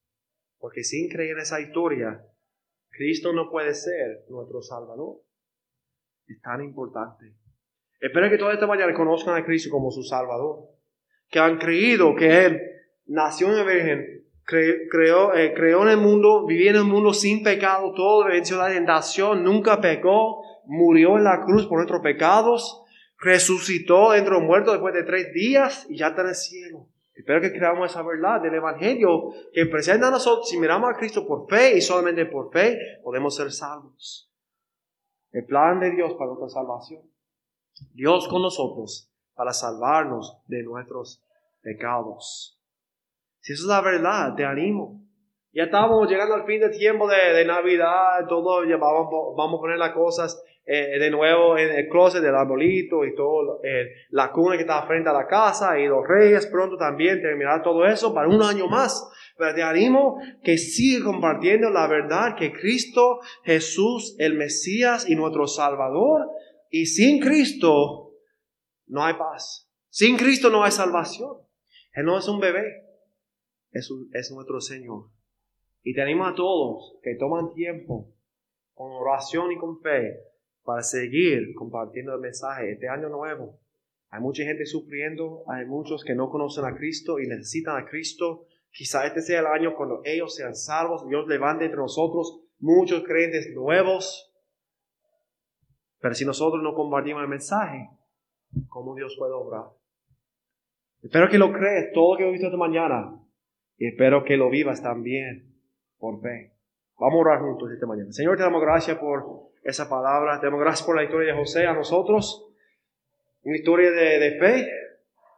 Porque 0.58 0.82
sin 0.82 1.08
creer 1.08 1.36
en 1.36 1.38
esa 1.38 1.60
historia, 1.60 2.20
Cristo 2.88 3.32
no 3.32 3.48
puede 3.48 3.72
ser 3.74 4.24
nuestro 4.28 4.60
Salvador. 4.60 5.18
Es 6.26 6.40
tan 6.40 6.64
importante. 6.64 7.26
Espero 8.00 8.28
que 8.28 8.38
toda 8.38 8.54
esta 8.54 8.66
mañana 8.66 8.92
conozcan 8.92 9.40
a 9.40 9.44
Cristo 9.44 9.70
como 9.70 9.92
su 9.92 10.02
Salvador. 10.02 10.64
Que 11.28 11.38
han 11.38 11.58
creído 11.58 12.16
que 12.16 12.44
Él 12.44 12.60
nació 13.06 13.52
en 13.52 13.58
el 13.60 13.66
Virgen, 13.72 14.26
creó, 14.90 15.32
eh, 15.32 15.54
creó 15.54 15.84
en 15.84 15.90
el 15.90 15.98
mundo, 15.98 16.44
vivía 16.44 16.70
en 16.70 16.78
el 16.78 16.84
mundo 16.84 17.14
sin 17.14 17.44
pecado, 17.44 17.92
todo 17.94 18.24
venció 18.24 18.56
la 18.56 18.66
tentación, 18.66 19.44
nunca 19.44 19.80
pecó, 19.80 20.42
murió 20.66 21.16
en 21.16 21.24
la 21.24 21.44
cruz 21.44 21.66
por 21.66 21.79
nuestros 21.79 22.00
pecados, 22.02 22.83
resucitó 23.18 24.12
dentro 24.12 24.35
de 24.35 24.40
los 24.40 24.46
muertos 24.48 24.74
después 24.74 24.94
de 24.94 25.05
tres 25.05 25.33
días 25.33 25.87
y 25.88 25.96
ya 25.96 26.09
está 26.09 26.22
en 26.22 26.29
el 26.29 26.35
cielo. 26.35 26.88
Espero 27.14 27.40
que 27.40 27.52
creamos 27.52 27.90
esa 27.90 28.02
verdad 28.02 28.42
del 28.42 28.55
Evangelio 28.55 29.31
que 29.52 29.64
presenta 29.66 30.09
a 30.09 30.11
nosotros. 30.11 30.50
Si 30.50 30.59
miramos 30.59 30.90
a 30.90 30.96
Cristo 30.96 31.26
por 31.26 31.48
fe 31.48 31.79
y 31.79 31.81
solamente 31.81 32.26
por 32.26 32.52
fe, 32.52 32.79
podemos 33.02 33.35
ser 33.35 33.50
salvos. 33.50 34.31
El 35.33 35.46
plan 35.46 35.81
de 35.81 35.92
Dios 35.92 36.12
para 36.14 36.33
nuestra 36.33 36.50
salvación. 36.50 37.02
Dios 37.92 38.29
con 38.29 38.42
nosotros 38.42 39.11
para 39.35 39.52
salvarnos 39.52 40.38
de 40.46 40.62
nuestros 40.62 41.22
pecados. 41.62 42.61
Si 43.40 43.52
eso 43.55 43.62
es 43.62 43.68
la 43.68 43.81
verdad, 43.81 44.35
te 44.35 44.44
animo. 44.44 45.06
Ya 45.57 45.62
estamos 45.62 46.07
llegando 46.07 46.35
al 46.35 46.45
fin 46.45 46.61
del 46.61 46.71
tiempo 46.71 47.09
de, 47.09 47.42
Navidad, 47.47 48.27
todo, 48.29 48.62
ya 48.66 48.77
vamos, 48.77 49.09
a 49.09 49.59
poner 49.59 49.79
las 49.79 49.95
cosas 49.95 50.45
eh, 50.66 50.99
de 50.99 51.11
nuevo 51.11 51.57
en 51.57 51.71
el 51.71 51.88
closet 51.88 52.21
del 52.21 52.35
arbolito 52.35 53.07
y 53.07 53.14
todo, 53.14 53.62
eh, 53.64 53.87
la 54.11 54.31
cuna 54.33 54.57
que 54.57 54.64
está 54.64 54.87
frente 54.87 55.09
a 55.09 55.14
la 55.14 55.27
casa 55.27 55.81
y 55.81 55.87
los 55.87 56.07
reyes 56.07 56.47
pronto 56.49 56.77
también 56.77 57.23
terminará 57.23 57.62
todo 57.62 57.87
eso 57.87 58.12
para 58.12 58.29
un 58.29 58.42
año 58.42 58.69
más. 58.69 59.11
Pero 59.38 59.55
te 59.55 59.62
animo 59.62 60.21
que 60.45 60.59
siga 60.59 61.07
compartiendo 61.07 61.71
la 61.71 61.87
verdad 61.87 62.37
que 62.37 62.53
Cristo 62.53 63.21
Jesús, 63.42 64.14
el 64.19 64.35
Mesías 64.35 65.09
y 65.09 65.16
nuestro 65.16 65.47
Salvador, 65.47 66.29
y 66.69 66.85
sin 66.85 67.19
Cristo 67.19 68.12
no 68.88 69.03
hay 69.03 69.14
paz. 69.14 69.71
Sin 69.88 70.19
Cristo 70.19 70.51
no 70.51 70.62
hay 70.64 70.73
salvación. 70.73 71.33
Él 71.95 72.05
no 72.05 72.19
es 72.19 72.29
un 72.29 72.40
bebé, 72.40 72.85
es, 73.71 73.90
es 74.12 74.31
nuestro 74.33 74.61
Señor. 74.61 75.15
Y 75.87 75.94
te 75.94 76.03
animo 76.03 76.27
a 76.27 76.35
todos 76.35 76.99
que 77.01 77.14
toman 77.14 77.53
tiempo 77.53 78.12
con 78.75 78.90
oración 78.90 79.53
y 79.53 79.57
con 79.57 79.81
fe 79.81 80.18
para 80.64 80.83
seguir 80.83 81.55
compartiendo 81.55 82.12
el 82.12 82.20
mensaje 82.20 82.72
este 82.72 82.88
año 82.88 83.09
nuevo. 83.09 83.61
Hay 84.09 84.20
mucha 84.20 84.42
gente 84.42 84.66
sufriendo, 84.66 85.44
hay 85.46 85.64
muchos 85.64 86.03
que 86.03 86.16
no 86.16 86.29
conocen 86.29 86.64
a 86.64 86.75
Cristo 86.75 87.20
y 87.20 87.29
necesitan 87.29 87.77
a 87.77 87.87
Cristo. 87.87 88.46
Quizá 88.72 89.07
este 89.07 89.22
sea 89.22 89.38
el 89.38 89.46
año 89.46 89.77
cuando 89.77 90.01
ellos 90.03 90.35
sean 90.35 90.57
salvos, 90.57 91.07
Dios 91.07 91.29
levante 91.29 91.66
entre 91.66 91.79
nosotros 91.79 92.40
muchos 92.59 93.05
creyentes 93.05 93.55
nuevos. 93.55 94.35
Pero 96.01 96.16
si 96.16 96.25
nosotros 96.25 96.64
no 96.64 96.75
compartimos 96.75 97.22
el 97.22 97.29
mensaje, 97.29 97.90
¿cómo 98.66 98.96
Dios 98.96 99.14
puede 99.16 99.35
obrar? 99.35 99.66
Espero 101.01 101.29
que 101.29 101.38
lo 101.38 101.53
creas 101.53 101.92
todo 101.94 102.14
lo 102.14 102.18
que 102.18 102.29
he 102.29 102.33
visto 102.33 102.46
esta 102.49 102.59
mañana 102.59 103.22
y 103.77 103.87
espero 103.87 104.25
que 104.25 104.37
lo 104.37 104.51
vivas 104.51 104.83
también 104.83 105.56
por 105.98 106.20
fe. 106.20 106.52
Vamos 106.98 107.18
a 107.18 107.20
orar 107.20 107.40
juntos 107.40 107.70
esta 107.70 107.87
mañana. 107.87 108.12
Señor, 108.12 108.37
te 108.37 108.42
damos 108.42 108.62
gracias 108.62 108.98
por 108.98 109.50
esa 109.62 109.88
palabra. 109.88 110.40
Te 110.40 110.46
damos 110.46 110.61
gracias 110.61 110.87
por 110.87 110.96
la 110.96 111.04
historia 111.04 111.32
de 111.32 111.38
José 111.38 111.66
a 111.66 111.74
nosotros. 111.74 112.48
Una 113.42 113.56
historia 113.56 113.90
de, 113.90 114.18
de 114.18 114.38
fe, 114.38 114.68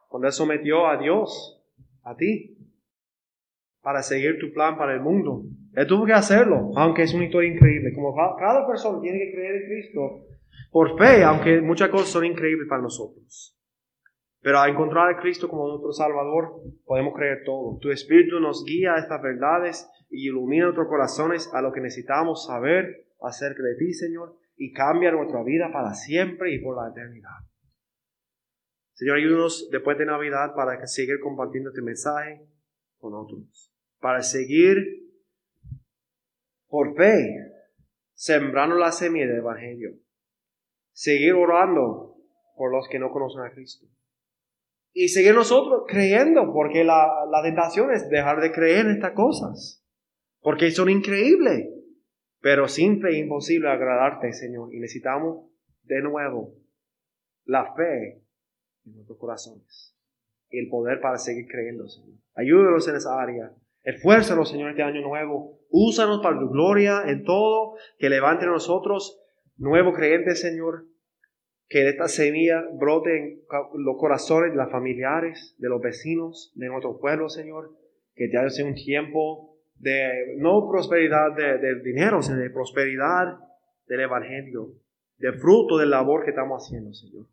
cuando 0.08 0.28
él 0.28 0.32
sometió 0.32 0.86
a 0.86 0.96
Dios, 0.96 1.62
a 2.04 2.16
ti, 2.16 2.56
para 3.82 4.02
seguir 4.02 4.38
tu 4.38 4.52
plan 4.52 4.76
para 4.76 4.94
el 4.94 5.00
mundo. 5.00 5.42
Él 5.74 5.86
tuvo 5.86 6.06
que 6.06 6.12
hacerlo, 6.12 6.70
aunque 6.76 7.02
es 7.02 7.14
una 7.14 7.24
historia 7.24 7.52
increíble. 7.52 7.92
Como 7.94 8.14
cada 8.14 8.66
persona 8.66 9.00
tiene 9.00 9.18
que 9.18 9.32
creer 9.32 9.62
en 9.62 9.68
Cristo 9.68 10.26
por 10.70 10.98
fe, 10.98 11.22
aunque 11.24 11.60
muchas 11.60 11.88
cosas 11.88 12.08
son 12.08 12.24
increíbles 12.24 12.68
para 12.68 12.82
nosotros. 12.82 13.56
Pero 14.40 14.58
al 14.58 14.70
encontrar 14.70 15.10
a 15.10 15.20
Cristo 15.20 15.48
como 15.48 15.68
nuestro 15.68 15.92
Salvador, 15.92 16.62
podemos 16.84 17.14
creer 17.14 17.42
todo. 17.44 17.78
Tu 17.80 17.90
Espíritu 17.90 18.40
nos 18.40 18.64
guía 18.64 18.94
a 18.94 18.98
estas 18.98 19.20
verdades 19.20 19.90
y 20.10 20.28
ilumina 20.28 20.64
nuestros 20.64 20.88
corazones 20.88 21.50
a 21.52 21.60
lo 21.60 21.72
que 21.72 21.80
necesitamos 21.80 22.46
saber 22.46 23.06
acerca 23.20 23.62
de 23.62 23.74
ti, 23.76 23.92
Señor, 23.92 24.36
y 24.56 24.72
cambia 24.72 25.10
nuestra 25.12 25.42
vida 25.42 25.70
para 25.72 25.94
siempre 25.94 26.54
y 26.54 26.58
por 26.60 26.76
la 26.76 26.90
eternidad. 26.90 27.38
Señor, 28.94 29.18
ayúdanos 29.18 29.68
después 29.70 29.96
de 29.98 30.06
Navidad 30.06 30.54
para 30.56 30.84
seguir 30.86 31.20
compartiendo 31.20 31.70
este 31.70 31.82
mensaje 31.82 32.46
con 32.98 33.14
otros, 33.14 33.72
para 34.00 34.22
seguir 34.22 34.76
por 36.68 36.96
fe 36.96 37.54
sembrando 38.14 38.74
la 38.76 38.90
semilla 38.90 39.28
del 39.28 39.38
Evangelio, 39.38 39.92
seguir 40.90 41.34
orando 41.34 42.16
por 42.56 42.72
los 42.72 42.88
que 42.88 42.98
no 42.98 43.10
conocen 43.12 43.42
a 43.42 43.52
Cristo. 43.52 43.86
Y 44.92 45.08
seguir 45.08 45.34
nosotros 45.34 45.84
creyendo, 45.86 46.52
porque 46.52 46.82
la, 46.82 47.06
la 47.30 47.42
tentación 47.42 47.92
es 47.92 48.08
dejar 48.10 48.40
de 48.40 48.50
creer 48.50 48.86
en 48.86 48.92
estas 48.96 49.12
cosas, 49.12 49.77
porque 50.48 50.70
son 50.70 50.88
increíbles. 50.88 51.68
Pero 52.40 52.68
fe 52.68 53.10
es 53.10 53.18
imposible 53.18 53.68
agradarte, 53.68 54.32
Señor. 54.32 54.72
Y 54.72 54.80
necesitamos 54.80 55.44
de 55.82 56.00
nuevo 56.00 56.54
la 57.44 57.74
fe 57.74 58.22
en 58.86 58.94
nuestros 58.94 59.18
corazones. 59.18 59.94
Y 60.48 60.60
el 60.60 60.70
poder 60.70 61.02
para 61.02 61.18
seguir 61.18 61.46
creyendo, 61.48 61.86
Señor. 61.86 62.16
Ayúdanos 62.34 62.88
en 62.88 62.96
esa 62.96 63.20
área. 63.20 63.52
Esfuérzanos, 63.82 64.48
Señor, 64.48 64.70
este 64.70 64.82
año 64.82 65.02
nuevo. 65.02 65.60
Úsanos 65.68 66.22
para 66.22 66.38
tu 66.38 66.48
gloria 66.48 67.02
en 67.04 67.24
todo. 67.24 67.74
Que 67.98 68.08
levante 68.08 68.46
nosotros 68.46 69.20
nuevos 69.58 69.94
creyentes, 69.94 70.40
Señor. 70.40 70.86
Que 71.68 71.86
esta 71.90 72.08
semilla 72.08 72.64
brote 72.72 73.18
en 73.18 73.42
los 73.84 73.98
corazones 73.98 74.52
de 74.52 74.56
los 74.56 74.70
familiares, 74.70 75.56
de 75.58 75.68
los 75.68 75.82
vecinos, 75.82 76.54
de 76.54 76.68
nuestro 76.68 76.98
pueblo, 76.98 77.28
Señor. 77.28 77.76
Que 78.14 78.28
te 78.28 78.38
haya 78.38 78.64
un 78.64 78.74
tiempo 78.76 79.47
de 79.78 80.34
no 80.38 80.68
prosperidad 80.68 81.34
del 81.34 81.82
dinero, 81.82 82.22
sino 82.22 82.38
de 82.38 82.50
prosperidad 82.50 83.38
del 83.86 84.00
Evangelio, 84.00 84.72
de 85.16 85.32
fruto 85.32 85.78
del 85.78 85.90
labor 85.90 86.24
que 86.24 86.30
estamos 86.30 86.64
haciendo, 86.64 86.92
Señor. 86.92 87.26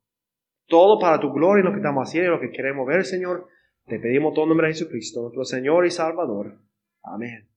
Todo 0.67 0.99
para 0.99 1.19
tu 1.19 1.31
gloria 1.31 1.61
y 1.61 1.65
lo 1.65 1.71
que 1.71 1.77
estamos 1.77 2.07
haciendo 2.07 2.31
y 2.31 2.35
lo 2.35 2.41
que 2.41 2.51
queremos 2.51 2.87
ver, 2.87 3.05
Señor. 3.05 3.47
Te 3.85 3.99
pedimos 3.99 4.33
todo 4.33 4.45
en 4.45 4.49
nombre 4.49 4.67
de 4.67 4.73
Jesucristo, 4.73 5.21
nuestro 5.21 5.45
Señor 5.45 5.85
y 5.85 5.91
Salvador. 5.91 6.57
Amén. 7.03 7.47